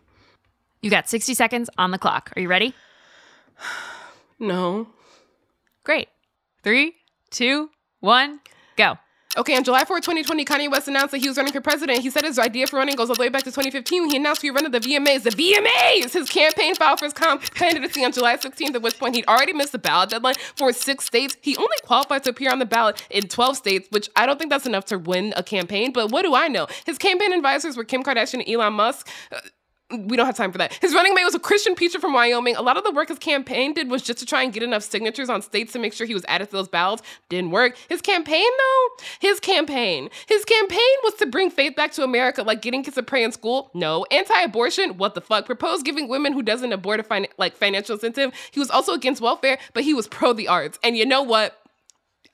You 0.81 0.89
got 0.89 1.07
60 1.07 1.33
seconds 1.33 1.69
on 1.77 1.91
the 1.91 1.97
clock. 1.97 2.33
Are 2.35 2.41
you 2.41 2.49
ready? 2.49 2.75
No. 4.39 4.85
Great. 5.83 6.09
Three, 6.61 6.93
two, 7.31 7.71
one, 8.01 8.39
go. 8.75 8.99
Okay, 9.37 9.55
on 9.55 9.63
July 9.63 9.85
4, 9.85 9.97
2020, 9.99 10.45
Kanye 10.45 10.71
West 10.71 10.87
announced 10.87 11.11
that 11.11 11.19
he 11.19 11.27
was 11.27 11.37
running 11.37 11.53
for 11.53 11.61
president. 11.61 11.99
He 11.99 12.09
said 12.09 12.23
his 12.23 12.39
idea 12.39 12.65
for 12.65 12.77
running 12.77 12.95
goes 12.95 13.09
all 13.09 13.15
the 13.15 13.21
way 13.21 13.29
back 13.29 13.43
to 13.43 13.51
2015 13.51 14.01
when 14.01 14.09
he 14.09 14.17
announced 14.17 14.41
he 14.41 14.49
would 14.49 14.55
run 14.55 14.65
at 14.65 14.71
the 14.71 14.79
VMAs. 14.79 15.21
The 15.21 15.29
VMAs! 15.29 16.13
His 16.13 16.27
campaign 16.27 16.73
filed 16.73 16.97
for 16.97 17.05
his 17.05 17.13
candidacy 17.13 18.03
on 18.03 18.11
July 18.11 18.37
16th, 18.37 18.73
at 18.73 18.81
which 18.81 18.97
point 18.97 19.15
he'd 19.15 19.27
already 19.27 19.53
missed 19.53 19.73
the 19.73 19.77
ballot 19.77 20.09
deadline 20.09 20.33
for 20.55 20.73
six 20.73 21.05
states. 21.05 21.37
He 21.41 21.55
only 21.55 21.77
qualified 21.83 22.23
to 22.23 22.31
appear 22.31 22.51
on 22.51 22.57
the 22.57 22.65
ballot 22.65 23.05
in 23.11 23.27
12 23.27 23.57
states, 23.57 23.87
which 23.91 24.09
I 24.15 24.25
don't 24.25 24.39
think 24.39 24.49
that's 24.49 24.65
enough 24.65 24.85
to 24.85 24.97
win 24.97 25.33
a 25.35 25.43
campaign, 25.43 25.91
but 25.91 26.11
what 26.11 26.23
do 26.23 26.33
I 26.33 26.47
know? 26.47 26.65
His 26.87 26.97
campaign 26.97 27.31
advisors 27.31 27.77
were 27.77 27.83
Kim 27.83 28.01
Kardashian 28.01 28.39
and 28.39 28.49
Elon 28.49 28.73
Musk. 28.73 29.07
Uh, 29.31 29.37
We 29.89 30.17
don't 30.17 30.25
have 30.25 30.35
time 30.35 30.51
for 30.51 30.57
that. 30.57 30.73
His 30.81 30.93
running 30.93 31.13
mate 31.13 31.23
was 31.23 31.33
a 31.33 31.39
Christian 31.39 31.73
preacher 31.73 31.97
from 31.97 32.11
Wyoming. 32.11 32.57
A 32.57 32.61
lot 32.61 32.75
of 32.75 32.83
the 32.83 32.91
work 32.91 33.07
his 33.07 33.19
campaign 33.19 33.73
did 33.73 33.89
was 33.89 34.01
just 34.01 34.19
to 34.19 34.25
try 34.25 34.43
and 34.43 34.51
get 34.51 34.61
enough 34.61 34.83
signatures 34.83 35.29
on 35.29 35.41
states 35.41 35.71
to 35.73 35.79
make 35.79 35.93
sure 35.93 36.05
he 36.05 36.13
was 36.13 36.25
added 36.27 36.49
to 36.49 36.51
those 36.51 36.67
ballots. 36.67 37.03
Didn't 37.29 37.51
work. 37.51 37.77
His 37.87 38.01
campaign, 38.01 38.43
though, 38.57 39.03
his 39.19 39.39
campaign, 39.39 40.09
his 40.27 40.43
campaign 40.43 40.79
was 41.05 41.13
to 41.15 41.25
bring 41.25 41.49
faith 41.49 41.77
back 41.77 41.93
to 41.93 42.03
America, 42.03 42.43
like 42.43 42.61
getting 42.61 42.83
kids 42.83 42.95
to 42.95 43.03
pray 43.03 43.23
in 43.23 43.31
school. 43.31 43.71
No. 43.73 44.05
Anti-abortion, 44.11 44.97
what 44.97 45.15
the 45.15 45.21
fuck? 45.21 45.45
Proposed 45.45 45.85
giving 45.85 46.09
women 46.09 46.33
who 46.33 46.43
doesn't 46.43 46.73
abort 46.73 46.99
a 46.99 47.03
fin- 47.03 47.27
like 47.37 47.55
financial 47.55 47.93
incentive. 47.93 48.33
He 48.51 48.59
was 48.59 48.69
also 48.69 48.93
against 48.93 49.21
welfare, 49.21 49.57
but 49.73 49.83
he 49.83 49.93
was 49.93 50.09
pro 50.09 50.33
the 50.33 50.49
arts. 50.49 50.77
And 50.83 50.97
you 50.97 51.05
know 51.05 51.21
what? 51.21 51.57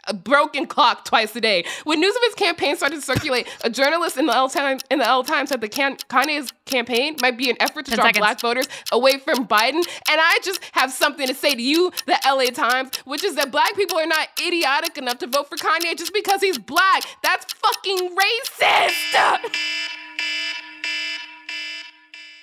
A 0.07 0.13
broken 0.13 0.65
clock 0.65 1.05
twice 1.05 1.35
a 1.35 1.41
day. 1.41 1.65
When 1.83 1.99
news 1.99 2.15
of 2.15 2.21
his 2.23 2.35
campaign 2.35 2.75
started 2.75 2.95
to 2.95 3.01
circulate, 3.01 3.47
a 3.63 3.69
journalist 3.69 4.17
in 4.17 4.25
the 4.25 4.33
L 4.35 4.49
Times 4.49 4.81
in 4.91 4.99
the 4.99 5.07
L 5.07 5.23
Times 5.23 5.49
said 5.49 5.61
the 5.61 5.69
can- 5.69 5.97
Kanye's 6.09 6.51
campaign 6.65 7.15
might 7.21 7.37
be 7.37 7.49
an 7.49 7.57
effort 7.59 7.85
to 7.85 7.95
draw 7.95 8.05
seconds. 8.05 8.19
black 8.19 8.39
voters 8.41 8.67
away 8.91 9.17
from 9.17 9.47
Biden. 9.47 9.83
And 10.09 10.19
I 10.19 10.39
just 10.43 10.59
have 10.73 10.91
something 10.91 11.27
to 11.27 11.33
say 11.33 11.55
to 11.55 11.61
you, 11.61 11.91
the 12.05 12.17
LA 12.25 12.45
Times, 12.51 12.95
which 13.05 13.23
is 13.23 13.35
that 13.35 13.51
black 13.51 13.75
people 13.75 13.97
are 13.97 14.05
not 14.05 14.27
idiotic 14.45 14.97
enough 14.97 15.19
to 15.19 15.27
vote 15.27 15.49
for 15.49 15.57
Kanye 15.57 15.97
just 15.97 16.13
because 16.13 16.41
he's 16.41 16.57
black. 16.57 17.03
That's 17.21 17.53
fucking 17.53 18.15
racist. 18.15 19.51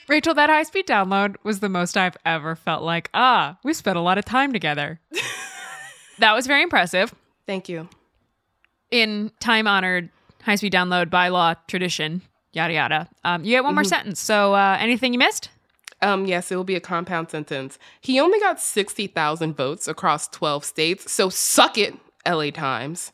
Rachel, 0.08 0.34
that 0.34 0.50
high 0.50 0.64
speed 0.64 0.88
download 0.88 1.36
was 1.44 1.60
the 1.60 1.68
most 1.68 1.96
I've 1.96 2.16
ever 2.26 2.56
felt 2.56 2.82
like, 2.82 3.10
ah, 3.14 3.58
we 3.62 3.72
spent 3.72 3.96
a 3.96 4.00
lot 4.00 4.18
of 4.18 4.24
time 4.24 4.52
together. 4.52 4.98
that 6.18 6.32
was 6.34 6.48
very 6.48 6.62
impressive. 6.62 7.14
Thank 7.46 7.68
you. 7.68 7.88
In 8.90 9.30
time 9.40 9.66
honored 9.66 10.10
high 10.42 10.56
speed 10.56 10.72
download 10.72 11.06
bylaw 11.06 11.56
tradition, 11.68 12.22
yada 12.52 12.74
yada. 12.74 13.08
Um, 13.24 13.44
you 13.44 13.50
get 13.50 13.64
one 13.64 13.74
more 13.74 13.84
sentence. 13.84 14.20
So, 14.20 14.54
uh, 14.54 14.76
anything 14.80 15.12
you 15.12 15.18
missed? 15.18 15.50
Um, 16.02 16.24
yes, 16.24 16.50
it 16.50 16.56
will 16.56 16.64
be 16.64 16.76
a 16.76 16.80
compound 16.80 17.30
sentence. 17.30 17.78
He 18.00 18.18
only 18.18 18.40
got 18.40 18.58
60,000 18.58 19.54
votes 19.54 19.86
across 19.86 20.28
12 20.28 20.64
states, 20.64 21.12
so 21.12 21.28
suck 21.28 21.76
it, 21.76 21.94
LA 22.26 22.50
Times. 22.50 23.12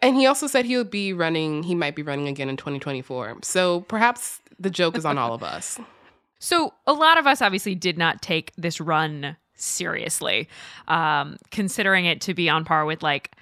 And 0.00 0.16
he 0.16 0.24
also 0.24 0.46
said 0.46 0.64
he'll 0.64 0.84
be 0.84 1.12
running, 1.12 1.64
he 1.64 1.74
might 1.74 1.96
be 1.96 2.02
running 2.02 2.28
again 2.28 2.48
in 2.48 2.56
2024. 2.56 3.38
So 3.42 3.80
perhaps 3.82 4.40
the 4.60 4.70
joke 4.70 4.96
is 4.96 5.04
on 5.04 5.18
all 5.18 5.34
of 5.34 5.42
us. 5.42 5.80
So, 6.40 6.72
a 6.86 6.92
lot 6.92 7.18
of 7.18 7.26
us 7.26 7.42
obviously 7.42 7.74
did 7.74 7.98
not 7.98 8.22
take 8.22 8.52
this 8.56 8.80
run 8.80 9.36
seriously, 9.54 10.48
um, 10.86 11.36
considering 11.50 12.04
it 12.04 12.20
to 12.22 12.34
be 12.34 12.48
on 12.48 12.64
par 12.64 12.84
with 12.84 13.02
like, 13.02 13.32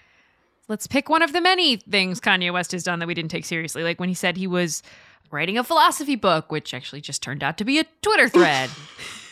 let's 0.68 0.86
pick 0.86 1.08
one 1.08 1.22
of 1.22 1.32
the 1.32 1.40
many 1.40 1.76
things 1.76 2.20
Kanye 2.20 2.52
West 2.52 2.72
has 2.72 2.82
done 2.82 2.98
that 2.98 3.06
we 3.08 3.14
didn't 3.14 3.30
take 3.30 3.44
seriously. 3.44 3.82
Like 3.82 4.00
when 4.00 4.08
he 4.08 4.14
said 4.14 4.36
he 4.36 4.46
was 4.46 4.82
writing 5.30 5.58
a 5.58 5.64
philosophy 5.64 6.16
book, 6.16 6.50
which 6.50 6.72
actually 6.74 7.00
just 7.00 7.22
turned 7.22 7.42
out 7.42 7.58
to 7.58 7.64
be 7.64 7.78
a 7.78 7.84
Twitter 8.02 8.28
thread. 8.28 8.70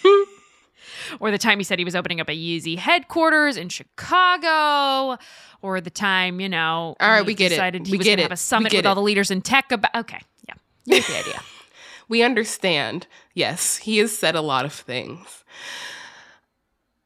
or 1.21 1.31
the 1.31 1.39
time 1.39 1.59
he 1.59 1.65
said 1.65 1.79
he 1.79 1.85
was 1.85 1.95
opening 1.97 2.21
up 2.21 2.29
a 2.29 2.33
Yeezy 2.37 2.77
headquarters 2.79 3.57
in 3.57 3.69
Chicago, 3.69 5.19
or 5.63 5.81
the 5.81 5.91
time, 5.91 6.41
you 6.41 6.49
know, 6.49 6.97
All 7.01 7.09
right, 7.11 7.21
he 7.21 7.27
we 7.27 7.35
get 7.35 7.47
it. 7.47 7.57
decided 7.57 7.87
he 7.87 7.93
We 7.93 7.99
was 7.99 8.05
get 8.05 8.11
going 8.13 8.17
to 8.19 8.23
it. 8.23 8.25
have 8.25 8.33
a 8.33 8.37
summit 8.37 8.73
with 8.73 8.87
all 8.87 8.93
it. 8.93 8.97
the 8.97 9.03
leaders 9.03 9.31
in 9.31 9.41
tech 9.43 9.71
about. 9.73 9.95
Okay, 9.95 10.21
yeah, 10.49 10.55
you 10.85 10.97
get 11.01 11.07
the 11.07 11.19
idea. 11.19 11.41
We 12.09 12.23
understand. 12.23 13.07
Yes, 13.35 13.77
he 13.79 13.99
has 13.99 14.17
said 14.17 14.35
a 14.35 14.41
lot 14.43 14.65
of 14.65 14.73
things. 14.73 15.43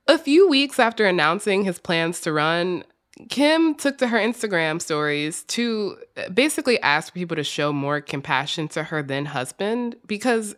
A 0.08 0.18
few 0.18 0.48
weeks 0.48 0.78
after 0.78 1.06
announcing 1.06 1.64
his 1.64 1.78
plans 1.78 2.20
to 2.22 2.32
run, 2.32 2.82
Kim 3.28 3.74
took 3.74 3.98
to 3.98 4.08
her 4.08 4.18
Instagram 4.18 4.80
stories 4.80 5.42
to 5.44 5.96
uh, 6.16 6.28
basically 6.28 6.80
ask 6.80 7.14
people 7.14 7.36
to 7.36 7.44
show 7.44 7.72
more 7.72 8.00
compassion 8.00 8.68
to 8.68 8.84
her 8.84 9.02
then 9.02 9.26
husband 9.26 9.96
because 10.06 10.54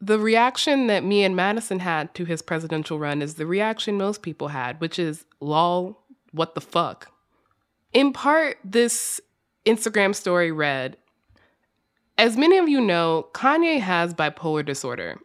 the 0.00 0.18
reaction 0.18 0.86
that 0.86 1.04
me 1.04 1.24
and 1.24 1.34
Madison 1.34 1.80
had 1.80 2.14
to 2.14 2.24
his 2.24 2.42
presidential 2.42 2.98
run 2.98 3.22
is 3.22 3.34
the 3.34 3.46
reaction 3.46 3.96
most 3.96 4.22
people 4.22 4.48
had, 4.48 4.80
which 4.80 4.98
is 4.98 5.24
lol, 5.40 6.04
what 6.32 6.54
the 6.54 6.60
fuck. 6.60 7.12
In 7.92 8.12
part, 8.12 8.58
this 8.64 9.20
Instagram 9.66 10.14
story 10.14 10.52
read 10.52 10.96
As 12.16 12.36
many 12.36 12.58
of 12.58 12.68
you 12.68 12.80
know, 12.80 13.28
Kanye 13.32 13.80
has 13.80 14.14
bipolar 14.14 14.64
disorder. 14.64 15.18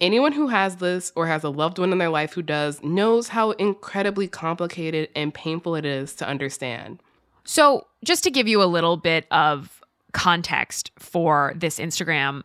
Anyone 0.00 0.32
who 0.32 0.48
has 0.48 0.76
this 0.76 1.10
or 1.16 1.26
has 1.26 1.42
a 1.42 1.48
loved 1.48 1.78
one 1.78 1.90
in 1.90 1.98
their 1.98 2.10
life 2.10 2.34
who 2.34 2.42
does 2.42 2.82
knows 2.82 3.28
how 3.28 3.52
incredibly 3.52 4.28
complicated 4.28 5.08
and 5.16 5.32
painful 5.32 5.74
it 5.74 5.86
is 5.86 6.14
to 6.16 6.28
understand. 6.28 7.02
So, 7.44 7.86
just 8.04 8.22
to 8.24 8.30
give 8.30 8.46
you 8.46 8.62
a 8.62 8.66
little 8.66 8.96
bit 8.98 9.26
of 9.30 9.80
context 10.12 10.90
for 10.98 11.54
this 11.56 11.78
Instagram 11.78 12.42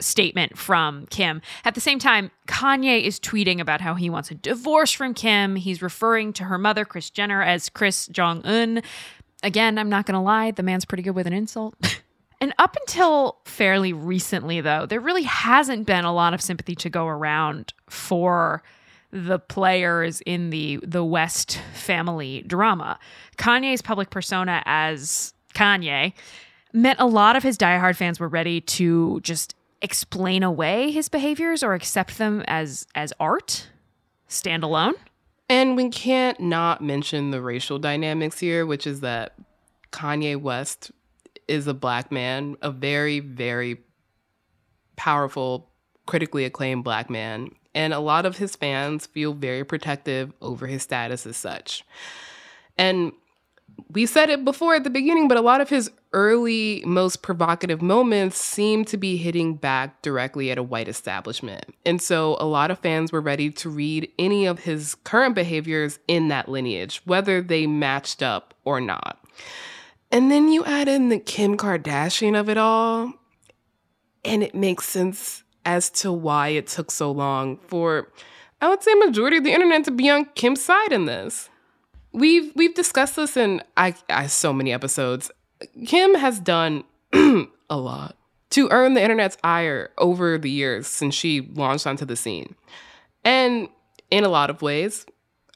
statement 0.00 0.58
from 0.58 1.06
Kim, 1.06 1.42
at 1.64 1.74
the 1.76 1.80
same 1.80 2.00
time, 2.00 2.32
Kanye 2.48 3.02
is 3.04 3.20
tweeting 3.20 3.60
about 3.60 3.80
how 3.80 3.94
he 3.94 4.10
wants 4.10 4.32
a 4.32 4.34
divorce 4.34 4.90
from 4.90 5.14
Kim. 5.14 5.54
He's 5.54 5.80
referring 5.80 6.32
to 6.34 6.44
her 6.44 6.58
mother, 6.58 6.84
Kris 6.84 7.08
Jenner, 7.10 7.42
as 7.42 7.68
Kris 7.68 8.08
Jong 8.08 8.44
Un. 8.44 8.82
Again, 9.44 9.78
I'm 9.78 9.90
not 9.90 10.06
going 10.06 10.14
to 10.14 10.20
lie, 10.20 10.50
the 10.50 10.62
man's 10.64 10.84
pretty 10.84 11.04
good 11.04 11.14
with 11.14 11.28
an 11.28 11.32
insult. 11.32 11.76
And 12.42 12.52
up 12.58 12.76
until 12.80 13.38
fairly 13.44 13.92
recently, 13.92 14.60
though, 14.60 14.84
there 14.84 14.98
really 14.98 15.22
hasn't 15.22 15.86
been 15.86 16.04
a 16.04 16.12
lot 16.12 16.34
of 16.34 16.42
sympathy 16.42 16.74
to 16.74 16.90
go 16.90 17.06
around 17.06 17.72
for 17.88 18.64
the 19.12 19.38
players 19.38 20.20
in 20.22 20.50
the 20.50 20.80
the 20.82 21.04
West 21.04 21.60
family 21.72 22.42
drama. 22.44 22.98
Kanye's 23.38 23.80
public 23.80 24.10
persona 24.10 24.60
as 24.66 25.34
Kanye 25.54 26.14
meant 26.72 26.98
a 26.98 27.06
lot 27.06 27.36
of 27.36 27.44
his 27.44 27.56
diehard 27.56 27.94
fans 27.94 28.18
were 28.18 28.26
ready 28.26 28.60
to 28.60 29.20
just 29.20 29.54
explain 29.80 30.42
away 30.42 30.90
his 30.90 31.08
behaviors 31.08 31.62
or 31.62 31.74
accept 31.74 32.18
them 32.18 32.42
as 32.48 32.88
as 32.96 33.12
art, 33.20 33.68
standalone. 34.28 34.94
And 35.48 35.76
we 35.76 35.90
can't 35.90 36.40
not 36.40 36.82
mention 36.82 37.30
the 37.30 37.40
racial 37.40 37.78
dynamics 37.78 38.40
here, 38.40 38.66
which 38.66 38.84
is 38.84 38.98
that 38.98 39.34
Kanye 39.92 40.36
West 40.36 40.90
is 41.52 41.66
a 41.66 41.74
black 41.74 42.10
man, 42.10 42.56
a 42.62 42.70
very, 42.70 43.20
very 43.20 43.78
powerful, 44.96 45.70
critically 46.06 46.46
acclaimed 46.46 46.82
black 46.82 47.10
man. 47.10 47.50
And 47.74 47.92
a 47.92 48.00
lot 48.00 48.24
of 48.24 48.38
his 48.38 48.56
fans 48.56 49.06
feel 49.06 49.34
very 49.34 49.62
protective 49.62 50.32
over 50.40 50.66
his 50.66 50.82
status 50.82 51.26
as 51.26 51.36
such. 51.36 51.84
And 52.78 53.12
we 53.90 54.06
said 54.06 54.30
it 54.30 54.44
before 54.44 54.74
at 54.74 54.84
the 54.84 54.90
beginning, 54.90 55.28
but 55.28 55.36
a 55.36 55.42
lot 55.42 55.60
of 55.60 55.68
his 55.68 55.90
early, 56.14 56.82
most 56.86 57.22
provocative 57.22 57.82
moments 57.82 58.38
seem 58.38 58.84
to 58.86 58.96
be 58.96 59.16
hitting 59.18 59.54
back 59.54 60.00
directly 60.02 60.50
at 60.50 60.58
a 60.58 60.62
white 60.62 60.88
establishment. 60.88 61.64
And 61.84 62.00
so 62.00 62.36
a 62.40 62.46
lot 62.46 62.70
of 62.70 62.78
fans 62.78 63.12
were 63.12 63.20
ready 63.20 63.50
to 63.50 63.68
read 63.68 64.10
any 64.18 64.46
of 64.46 64.60
his 64.60 64.94
current 64.94 65.34
behaviors 65.34 65.98
in 66.08 66.28
that 66.28 66.48
lineage, 66.48 67.02
whether 67.04 67.42
they 67.42 67.66
matched 67.66 68.22
up 68.22 68.54
or 68.64 68.80
not. 68.80 69.18
And 70.12 70.30
then 70.30 70.52
you 70.52 70.62
add 70.66 70.88
in 70.88 71.08
the 71.08 71.18
Kim 71.18 71.56
Kardashian 71.56 72.38
of 72.38 72.50
it 72.50 72.58
all, 72.58 73.14
and 74.22 74.42
it 74.42 74.54
makes 74.54 74.84
sense 74.84 75.42
as 75.64 75.88
to 75.90 76.12
why 76.12 76.48
it 76.48 76.66
took 76.66 76.90
so 76.90 77.10
long 77.10 77.56
for, 77.66 78.12
I 78.60 78.68
would 78.68 78.82
say, 78.82 78.92
majority 78.94 79.38
of 79.38 79.44
the 79.44 79.52
internet 79.52 79.84
to 79.84 79.90
be 79.90 80.10
on 80.10 80.26
Kim's 80.34 80.62
side 80.62 80.92
in 80.92 81.06
this. 81.06 81.48
We've 82.12 82.52
we've 82.54 82.74
discussed 82.74 83.16
this 83.16 83.38
in 83.38 83.62
I, 83.78 83.94
I 84.10 84.26
so 84.26 84.52
many 84.52 84.70
episodes. 84.70 85.30
Kim 85.86 86.14
has 86.16 86.38
done 86.38 86.84
a 87.14 87.76
lot 87.76 88.16
to 88.50 88.68
earn 88.70 88.92
the 88.92 89.02
internet's 89.02 89.38
ire 89.42 89.92
over 89.96 90.36
the 90.36 90.50
years 90.50 90.86
since 90.86 91.14
she 91.14 91.40
launched 91.40 91.86
onto 91.86 92.04
the 92.04 92.16
scene. 92.16 92.54
And 93.24 93.68
in 94.10 94.24
a 94.24 94.28
lot 94.28 94.50
of 94.50 94.60
ways, 94.60 95.06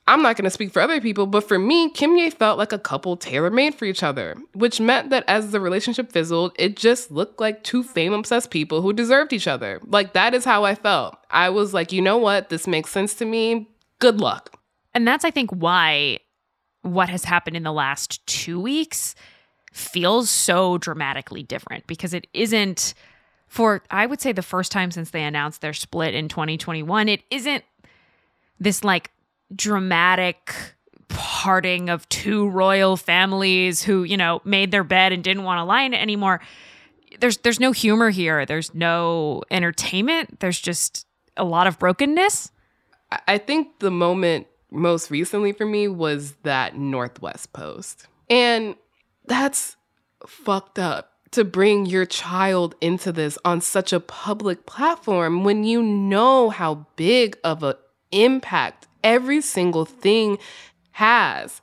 I'm 0.09 0.23
not 0.23 0.37
going 0.37 0.45
to 0.45 0.51
speak 0.51 0.73
for 0.73 0.81
other 0.81 1.01
people, 1.01 1.27
but 1.27 1.49
for 1.49 1.59
me, 1.59 1.91
Kimye 1.91 2.33
felt 2.33 2.59
like 2.59 2.73
a 2.73 2.79
couple 2.79 3.17
tailor 3.17 3.51
made 3.51 3.75
for 3.75 3.87
each 3.87 4.05
other, 4.05 4.37
which 4.53 4.79
meant 4.79 5.11
that 5.11 5.25
as 5.27 5.51
the 5.51 5.59
relationship 5.59 6.13
fizzled, 6.13 6.53
it 6.59 6.77
just 6.77 7.11
looked 7.11 7.41
like 7.41 7.65
two 7.65 7.83
fame 7.83 8.13
obsessed 8.13 8.51
people 8.51 8.83
who 8.83 8.93
deserved 8.93 9.33
each 9.33 9.49
other. 9.49 9.81
Like, 9.85 10.13
that 10.13 10.33
is 10.33 10.45
how 10.45 10.65
I 10.65 10.77
felt. 10.77 11.17
I 11.31 11.51
was 11.51 11.75
like, 11.75 11.91
you 11.91 12.01
know 12.01 12.19
what? 12.19 12.51
This 12.51 12.69
makes 12.69 12.91
sense 12.91 13.15
to 13.15 13.25
me. 13.25 13.69
Good 13.99 14.21
luck. 14.21 14.57
And 14.95 15.09
that's, 15.09 15.25
I 15.25 15.33
think, 15.33 15.51
why 15.51 16.21
what 16.83 17.09
has 17.09 17.25
happened 17.25 17.57
in 17.57 17.65
the 17.65 17.73
last 17.73 18.25
two 18.29 18.61
weeks 18.61 19.17
feels 19.73 20.31
so 20.31 20.79
dramatically 20.79 21.43
different 21.43 21.85
because 21.89 22.15
it 22.15 22.29
isn't 22.33 22.95
for, 23.49 23.83
I 23.91 24.07
would 24.07 24.21
say, 24.21 24.33
the 24.33 24.43
first 24.43 24.71
time 24.71 24.93
since 24.93 25.11
they 25.11 25.25
announced 25.25 25.61
their 25.61 25.73
split 25.73 26.15
in 26.15 26.29
2021, 26.29 27.09
it 27.09 27.23
isn't 27.31 27.65
this 28.61 28.85
like 28.85 29.11
dramatic 29.55 30.53
parting 31.09 31.89
of 31.89 32.09
two 32.09 32.49
royal 32.49 32.97
families 32.97 33.83
who, 33.83 34.03
you 34.03 34.17
know, 34.17 34.41
made 34.45 34.71
their 34.71 34.85
bed 34.85 35.13
and 35.13 35.23
didn't 35.23 35.45
want 35.45 35.59
to 35.59 35.65
lie 35.65 35.83
in 35.83 35.95
it 35.95 36.01
anymore. 36.01 36.41
There's 37.21 37.39
there's 37.39 37.61
no 37.61 37.73
humor 37.73 38.11
here. 38.11 38.45
There's 38.45 38.75
no 38.75 39.43
entertainment. 39.51 40.41
There's 40.41 40.61
just 40.61 41.07
a 41.37 41.45
lot 41.45 41.67
of 41.67 41.79
brokenness. 41.79 42.51
I- 43.27 43.39
think 43.39 43.79
the 43.79 43.91
moment 43.91 44.49
most 44.71 45.11
recently 45.11 45.53
for 45.53 45.65
me 45.65 45.87
was 45.89 46.33
that 46.43 46.77
North 46.77 47.23
West 47.23 47.53
post. 47.53 48.09
And 48.29 48.75
that's 49.27 49.77
fucked 50.27 50.79
up. 50.79 51.13
to 51.33 51.45
bring 51.45 51.85
your 51.87 52.07
child 52.07 52.75
into 52.81 53.13
this 53.13 53.37
on 53.45 53.61
such 53.61 53.93
a 53.93 54.01
public 54.01 54.65
platform 54.65 55.45
when 55.45 55.65
you 55.65 55.83
know 55.83 56.49
how 56.51 56.87
big 56.97 57.37
of 57.45 57.63
an 57.63 57.75
impact 58.11 58.87
every 59.03 59.41
single 59.41 59.85
thing 59.85 60.39
has 60.93 61.61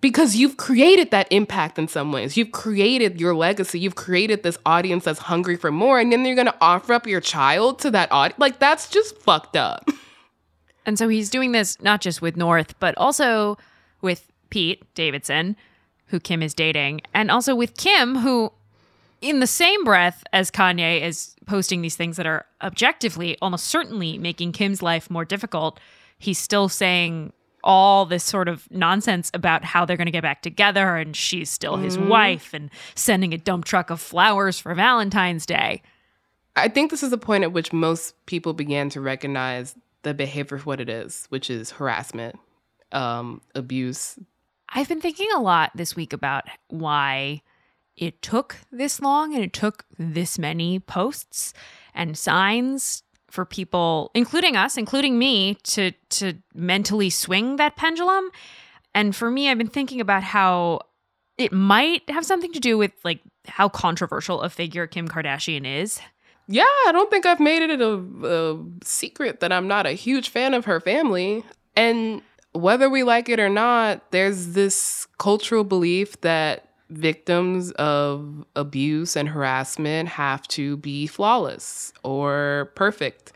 because 0.00 0.36
you've 0.36 0.56
created 0.56 1.10
that 1.10 1.26
impact 1.30 1.78
in 1.78 1.88
some 1.88 2.12
ways. 2.12 2.36
You've 2.36 2.52
created 2.52 3.20
your 3.20 3.34
legacy. 3.34 3.80
You've 3.80 3.96
created 3.96 4.42
this 4.42 4.58
audience 4.64 5.04
that's 5.04 5.18
hungry 5.18 5.56
for 5.56 5.72
more. 5.72 5.98
And 5.98 6.12
then 6.12 6.24
you're 6.24 6.34
going 6.34 6.46
to 6.46 6.56
offer 6.60 6.92
up 6.92 7.06
your 7.06 7.20
child 7.20 7.80
to 7.80 7.90
that 7.90 8.10
audience. 8.12 8.38
Like, 8.38 8.58
that's 8.58 8.88
just 8.88 9.18
fucked 9.18 9.56
up. 9.56 9.88
And 10.86 10.98
so 10.98 11.06
he's 11.06 11.28
doing 11.28 11.52
this 11.52 11.78
not 11.82 12.00
just 12.00 12.22
with 12.22 12.34
North, 12.34 12.74
but 12.80 12.96
also 12.96 13.58
with 14.00 14.32
Pete 14.48 14.82
Davidson, 14.94 15.54
who 16.06 16.18
Kim 16.18 16.42
is 16.42 16.54
dating, 16.54 17.02
and 17.12 17.30
also 17.30 17.54
with 17.54 17.76
Kim, 17.76 18.16
who, 18.16 18.50
in 19.20 19.40
the 19.40 19.46
same 19.46 19.84
breath 19.84 20.24
as 20.32 20.50
Kanye, 20.50 21.02
is 21.02 21.36
posting 21.44 21.82
these 21.82 21.94
things 21.94 22.16
that 22.16 22.26
are 22.26 22.46
objectively, 22.62 23.36
almost 23.42 23.66
certainly 23.66 24.16
making 24.16 24.52
Kim's 24.52 24.80
life 24.80 25.10
more 25.10 25.26
difficult. 25.26 25.78
He's 26.18 26.38
still 26.38 26.68
saying 26.68 27.32
all 27.64 28.06
this 28.06 28.24
sort 28.24 28.48
of 28.48 28.70
nonsense 28.70 29.30
about 29.34 29.64
how 29.64 29.84
they're 29.84 29.96
going 29.96 30.06
to 30.06 30.12
get 30.12 30.22
back 30.22 30.42
together 30.42 30.96
and 30.96 31.14
she's 31.16 31.50
still 31.50 31.76
his 31.76 31.96
Mhm. 31.98 32.08
wife 32.08 32.54
and 32.54 32.70
sending 32.94 33.34
a 33.34 33.38
dump 33.38 33.64
truck 33.64 33.90
of 33.90 34.00
flowers 34.00 34.58
for 34.58 34.74
Valentine's 34.74 35.44
Day. 35.44 35.82
I 36.56 36.68
think 36.68 36.90
this 36.90 37.02
is 37.02 37.10
the 37.10 37.18
point 37.18 37.44
at 37.44 37.52
which 37.52 37.72
most 37.72 38.14
people 38.26 38.52
began 38.52 38.88
to 38.90 39.00
recognize 39.00 39.74
the 40.02 40.14
behavior 40.14 40.58
for 40.58 40.64
what 40.64 40.80
it 40.80 40.88
is, 40.88 41.26
which 41.30 41.50
is 41.50 41.72
harassment, 41.72 42.36
um, 42.92 43.40
abuse. 43.54 44.18
I've 44.70 44.88
been 44.88 45.00
thinking 45.00 45.28
a 45.34 45.40
lot 45.40 45.72
this 45.74 45.96
week 45.96 46.12
about 46.12 46.44
why 46.68 47.42
it 47.96 48.22
took 48.22 48.56
this 48.70 49.00
long 49.00 49.34
and 49.34 49.42
it 49.42 49.52
took 49.52 49.84
this 49.98 50.38
many 50.38 50.78
posts 50.78 51.52
and 51.94 52.16
signs 52.16 53.02
for 53.30 53.44
people 53.44 54.10
including 54.14 54.56
us 54.56 54.76
including 54.76 55.18
me 55.18 55.54
to 55.62 55.92
to 56.08 56.34
mentally 56.54 57.10
swing 57.10 57.56
that 57.56 57.76
pendulum 57.76 58.30
and 58.94 59.14
for 59.14 59.30
me 59.30 59.50
I've 59.50 59.58
been 59.58 59.68
thinking 59.68 60.00
about 60.00 60.22
how 60.22 60.80
it 61.36 61.52
might 61.52 62.08
have 62.10 62.26
something 62.26 62.52
to 62.52 62.60
do 62.60 62.76
with 62.76 62.92
like 63.04 63.20
how 63.46 63.68
controversial 63.68 64.42
a 64.42 64.50
figure 64.50 64.86
Kim 64.86 65.08
Kardashian 65.08 65.66
is 65.66 66.00
Yeah, 66.48 66.64
I 66.86 66.92
don't 66.92 67.10
think 67.10 67.26
I've 67.26 67.40
made 67.40 67.62
it 67.62 67.80
a, 67.80 68.02
a 68.26 68.64
secret 68.82 69.40
that 69.40 69.52
I'm 69.52 69.68
not 69.68 69.86
a 69.86 69.92
huge 69.92 70.30
fan 70.30 70.54
of 70.54 70.64
her 70.64 70.80
family. 70.80 71.44
And 71.76 72.22
whether 72.52 72.88
we 72.88 73.02
like 73.02 73.28
it 73.28 73.38
or 73.38 73.50
not, 73.50 74.10
there's 74.10 74.48
this 74.54 75.06
cultural 75.18 75.62
belief 75.62 76.20
that 76.22 76.67
victims 76.90 77.70
of 77.72 78.44
abuse 78.56 79.16
and 79.16 79.28
harassment 79.28 80.08
have 80.08 80.46
to 80.48 80.76
be 80.78 81.06
flawless 81.06 81.92
or 82.02 82.72
perfect. 82.74 83.32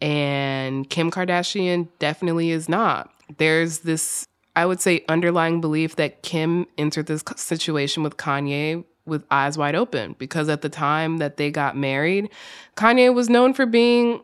And 0.00 0.88
Kim 0.88 1.10
Kardashian 1.10 1.88
definitely 1.98 2.50
is 2.50 2.68
not. 2.68 3.12
There's 3.38 3.80
this, 3.80 4.26
I 4.56 4.66
would 4.66 4.80
say, 4.80 5.04
underlying 5.08 5.60
belief 5.60 5.96
that 5.96 6.22
Kim 6.22 6.66
entered 6.78 7.06
this 7.06 7.22
situation 7.36 8.02
with 8.02 8.16
Kanye 8.16 8.84
with 9.06 9.24
eyes 9.30 9.58
wide 9.58 9.74
open 9.74 10.14
because 10.18 10.48
at 10.48 10.62
the 10.62 10.68
time 10.68 11.18
that 11.18 11.36
they 11.36 11.50
got 11.50 11.76
married, 11.76 12.30
Kanye 12.76 13.14
was 13.14 13.28
known 13.28 13.54
for 13.54 13.66
being 13.66 14.20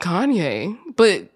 Kanye. 0.00 0.76
But 0.96 1.30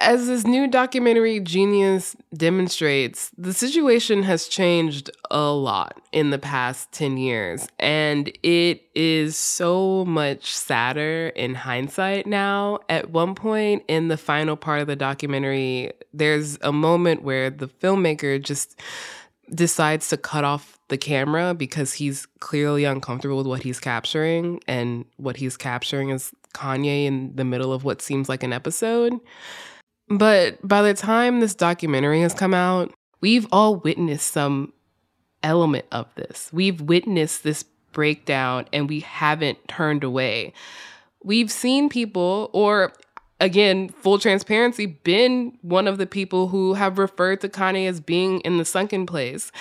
as 0.00 0.26
this 0.26 0.46
new 0.46 0.66
documentary 0.66 1.40
Genius 1.40 2.16
demonstrates, 2.34 3.30
the 3.36 3.52
situation 3.52 4.22
has 4.22 4.48
changed 4.48 5.10
a 5.30 5.50
lot 5.50 6.00
in 6.10 6.30
the 6.30 6.38
past 6.38 6.90
10 6.92 7.18
years. 7.18 7.68
And 7.78 8.32
it 8.42 8.82
is 8.94 9.36
so 9.36 10.06
much 10.06 10.56
sadder 10.56 11.28
in 11.36 11.54
hindsight 11.54 12.26
now. 12.26 12.80
At 12.88 13.10
one 13.10 13.34
point 13.34 13.84
in 13.88 14.08
the 14.08 14.16
final 14.16 14.56
part 14.56 14.80
of 14.80 14.86
the 14.86 14.96
documentary, 14.96 15.92
there's 16.14 16.58
a 16.62 16.72
moment 16.72 17.22
where 17.22 17.50
the 17.50 17.68
filmmaker 17.68 18.42
just 18.42 18.80
decides 19.54 20.08
to 20.08 20.16
cut 20.16 20.44
off 20.44 20.78
the 20.88 20.96
camera 20.96 21.52
because 21.54 21.92
he's 21.92 22.26
clearly 22.40 22.84
uncomfortable 22.84 23.36
with 23.36 23.46
what 23.46 23.62
he's 23.62 23.78
capturing. 23.78 24.60
And 24.66 25.04
what 25.18 25.36
he's 25.36 25.58
capturing 25.58 26.08
is 26.08 26.32
Kanye 26.54 27.04
in 27.04 27.36
the 27.36 27.44
middle 27.44 27.72
of 27.72 27.84
what 27.84 28.00
seems 28.00 28.30
like 28.30 28.42
an 28.42 28.52
episode. 28.52 29.20
But 30.10 30.66
by 30.66 30.82
the 30.82 30.92
time 30.92 31.38
this 31.38 31.54
documentary 31.54 32.20
has 32.22 32.34
come 32.34 32.52
out, 32.52 32.92
we've 33.20 33.46
all 33.52 33.76
witnessed 33.76 34.32
some 34.32 34.72
element 35.42 35.86
of 35.92 36.12
this. 36.16 36.50
We've 36.52 36.80
witnessed 36.80 37.44
this 37.44 37.64
breakdown 37.92 38.66
and 38.72 38.88
we 38.88 39.00
haven't 39.00 39.68
turned 39.68 40.04
away. 40.04 40.52
We've 41.22 41.50
seen 41.50 41.88
people, 41.88 42.50
or 42.52 42.92
again, 43.40 43.88
full 43.88 44.18
transparency, 44.18 44.86
been 44.86 45.56
one 45.62 45.86
of 45.86 45.98
the 45.98 46.06
people 46.06 46.48
who 46.48 46.74
have 46.74 46.98
referred 46.98 47.40
to 47.42 47.48
Kanye 47.48 47.88
as 47.88 48.00
being 48.00 48.40
in 48.40 48.58
the 48.58 48.64
sunken 48.64 49.06
place. 49.06 49.52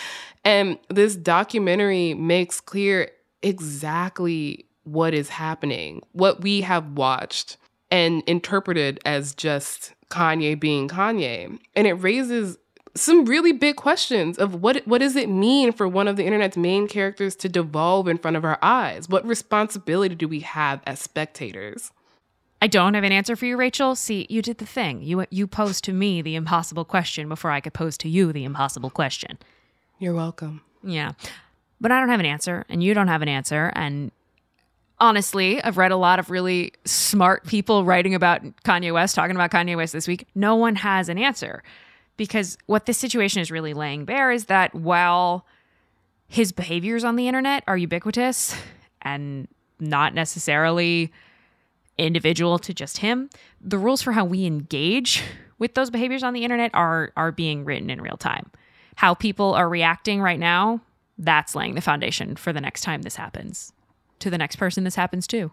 And 0.43 0.79
this 0.89 1.15
documentary 1.15 2.13
makes 2.15 2.59
clear 2.59 3.11
exactly 3.43 4.65
what 4.83 5.13
is 5.13 5.29
happening, 5.29 6.01
what 6.13 6.41
we 6.41 6.61
have 6.61 6.93
watched 6.93 7.57
and 7.91 8.23
interpreted 8.25 8.99
as 9.05 9.35
just 9.35 9.93
Kanye 10.09 10.59
being 10.59 10.87
Kanye. 10.87 11.59
And 11.75 11.87
it 11.87 11.93
raises 11.93 12.57
some 12.95 13.25
really 13.25 13.51
big 13.51 13.75
questions 13.75 14.37
of 14.37 14.55
what 14.55 14.85
what 14.87 14.99
does 14.99 15.15
it 15.15 15.29
mean 15.29 15.71
for 15.71 15.87
one 15.87 16.07
of 16.07 16.15
the 16.15 16.25
internet's 16.25 16.57
main 16.57 16.87
characters 16.87 17.35
to 17.37 17.49
devolve 17.49 18.07
in 18.07 18.17
front 18.17 18.37
of 18.37 18.43
our 18.43 18.57
eyes? 18.61 19.07
What 19.07 19.25
responsibility 19.25 20.15
do 20.15 20.27
we 20.27 20.41
have 20.41 20.81
as 20.85 20.99
spectators? 20.99 21.91
I 22.61 22.67
don't 22.67 22.93
have 22.93 23.05
an 23.05 23.13
answer 23.13 23.35
for 23.35 23.45
you, 23.45 23.55
Rachel. 23.55 23.95
See, 23.95 24.27
you 24.29 24.41
did 24.41 24.57
the 24.57 24.65
thing. 24.65 25.01
You 25.01 25.25
you 25.29 25.47
posed 25.47 25.83
to 25.85 25.93
me 25.93 26.21
the 26.21 26.35
impossible 26.35 26.85
question 26.85 27.29
before 27.29 27.51
I 27.51 27.61
could 27.61 27.73
pose 27.73 27.97
to 27.99 28.09
you 28.09 28.33
the 28.33 28.43
impossible 28.43 28.89
question. 28.89 29.37
You're 29.99 30.13
welcome. 30.15 30.61
Yeah. 30.83 31.13
But 31.81 31.91
I 31.91 31.99
don't 31.99 32.09
have 32.09 32.19
an 32.19 32.25
answer, 32.25 32.65
and 32.67 32.83
you 32.83 32.93
don't 32.93 33.07
have 33.07 33.21
an 33.21 33.29
answer. 33.29 33.71
And 33.75 34.11
honestly, 34.99 35.61
I've 35.63 35.77
read 35.77 35.91
a 35.91 35.97
lot 35.97 36.19
of 36.19 36.29
really 36.29 36.73
smart 36.85 37.45
people 37.45 37.85
writing 37.85 38.13
about 38.13 38.41
Kanye 38.63 38.93
West, 38.93 39.15
talking 39.15 39.35
about 39.35 39.51
Kanye 39.51 39.75
West 39.75 39.93
this 39.93 40.07
week. 40.07 40.27
No 40.35 40.55
one 40.55 40.75
has 40.75 41.09
an 41.09 41.17
answer 41.17 41.63
because 42.17 42.57
what 42.65 42.85
this 42.85 42.97
situation 42.97 43.41
is 43.41 43.49
really 43.49 43.73
laying 43.73 44.05
bare 44.05 44.31
is 44.31 44.45
that 44.45 44.75
while 44.75 45.45
his 46.27 46.51
behaviors 46.51 47.03
on 47.03 47.15
the 47.15 47.27
internet 47.27 47.63
are 47.67 47.77
ubiquitous 47.77 48.55
and 49.01 49.47
not 49.79 50.13
necessarily 50.13 51.11
individual 51.97 52.59
to 52.59 52.73
just 52.73 52.97
him, 52.97 53.29
the 53.61 53.77
rules 53.77 54.01
for 54.01 54.11
how 54.11 54.25
we 54.25 54.45
engage 54.45 55.23
with 55.57 55.75
those 55.75 55.89
behaviors 55.89 56.23
on 56.23 56.33
the 56.33 56.43
internet 56.43 56.71
are 56.73 57.11
are 57.15 57.31
being 57.31 57.65
written 57.65 57.89
in 57.89 58.01
real 58.01 58.17
time. 58.17 58.51
How 58.95 59.13
people 59.13 59.53
are 59.53 59.69
reacting 59.69 60.21
right 60.21 60.39
now, 60.39 60.81
that's 61.17 61.55
laying 61.55 61.75
the 61.75 61.81
foundation 61.81 62.35
for 62.35 62.53
the 62.53 62.61
next 62.61 62.81
time 62.81 63.01
this 63.01 63.15
happens. 63.15 63.71
To 64.19 64.29
the 64.29 64.37
next 64.37 64.57
person 64.57 64.83
this 64.83 64.95
happens 64.95 65.27
to. 65.27 65.51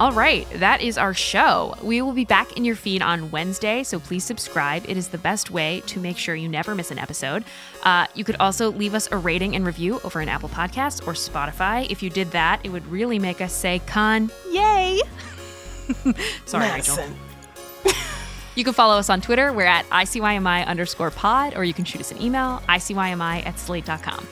All 0.00 0.12
right, 0.12 0.48
that 0.54 0.80
is 0.80 0.96
our 0.96 1.12
show. 1.12 1.74
We 1.82 2.00
will 2.00 2.14
be 2.14 2.24
back 2.24 2.56
in 2.56 2.64
your 2.64 2.74
feed 2.74 3.02
on 3.02 3.30
Wednesday, 3.30 3.82
so 3.82 4.00
please 4.00 4.24
subscribe. 4.24 4.86
It 4.88 4.96
is 4.96 5.08
the 5.08 5.18
best 5.18 5.50
way 5.50 5.82
to 5.88 6.00
make 6.00 6.16
sure 6.16 6.34
you 6.34 6.48
never 6.48 6.74
miss 6.74 6.90
an 6.90 6.98
episode. 6.98 7.44
Uh, 7.82 8.06
you 8.14 8.24
could 8.24 8.36
also 8.36 8.72
leave 8.72 8.94
us 8.94 9.10
a 9.12 9.18
rating 9.18 9.54
and 9.54 9.66
review 9.66 10.00
over 10.02 10.20
an 10.20 10.30
Apple 10.30 10.48
Podcast 10.48 11.06
or 11.06 11.12
Spotify. 11.12 11.86
If 11.90 12.02
you 12.02 12.08
did 12.08 12.30
that, 12.30 12.60
it 12.64 12.70
would 12.70 12.86
really 12.86 13.18
make 13.18 13.42
us 13.42 13.52
say, 13.52 13.82
Con, 13.86 14.30
yay! 14.50 15.02
Sorry, 16.46 16.70
Rachel. 16.70 16.96
You 18.54 18.64
can 18.64 18.72
follow 18.72 18.98
us 18.98 19.08
on 19.08 19.20
Twitter. 19.20 19.52
We're 19.52 19.66
at 19.66 19.88
ICYMI 19.90 20.66
underscore 20.66 21.10
pod, 21.10 21.54
or 21.56 21.64
you 21.64 21.74
can 21.74 21.84
shoot 21.84 22.00
us 22.00 22.10
an 22.10 22.20
email, 22.20 22.62
ICYMI 22.68 23.46
at 23.46 23.58
slate.com. 23.58 24.26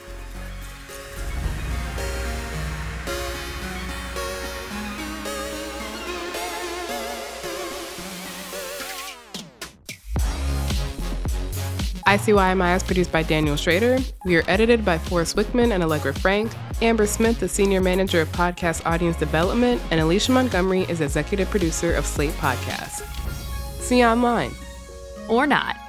ICYMI 12.08 12.74
is 12.76 12.82
produced 12.82 13.12
by 13.12 13.22
Daniel 13.22 13.54
Schroeder. 13.54 13.98
We 14.24 14.36
are 14.36 14.44
edited 14.48 14.82
by 14.82 14.96
Forrest 14.96 15.36
Wickman 15.36 15.72
and 15.72 15.82
Allegra 15.82 16.14
Frank. 16.14 16.50
Amber 16.80 17.06
Smith, 17.06 17.38
the 17.38 17.48
Senior 17.48 17.82
Manager 17.82 18.22
of 18.22 18.32
Podcast 18.32 18.86
Audience 18.86 19.18
Development, 19.18 19.82
and 19.90 20.00
Alicia 20.00 20.32
Montgomery 20.32 20.86
is 20.88 21.02
Executive 21.02 21.50
Producer 21.50 21.94
of 21.94 22.06
Slate 22.06 22.32
Podcasts. 22.34 23.17
See 23.88 24.00
you 24.00 24.04
online. 24.04 24.54
Or 25.30 25.46
not. 25.46 25.87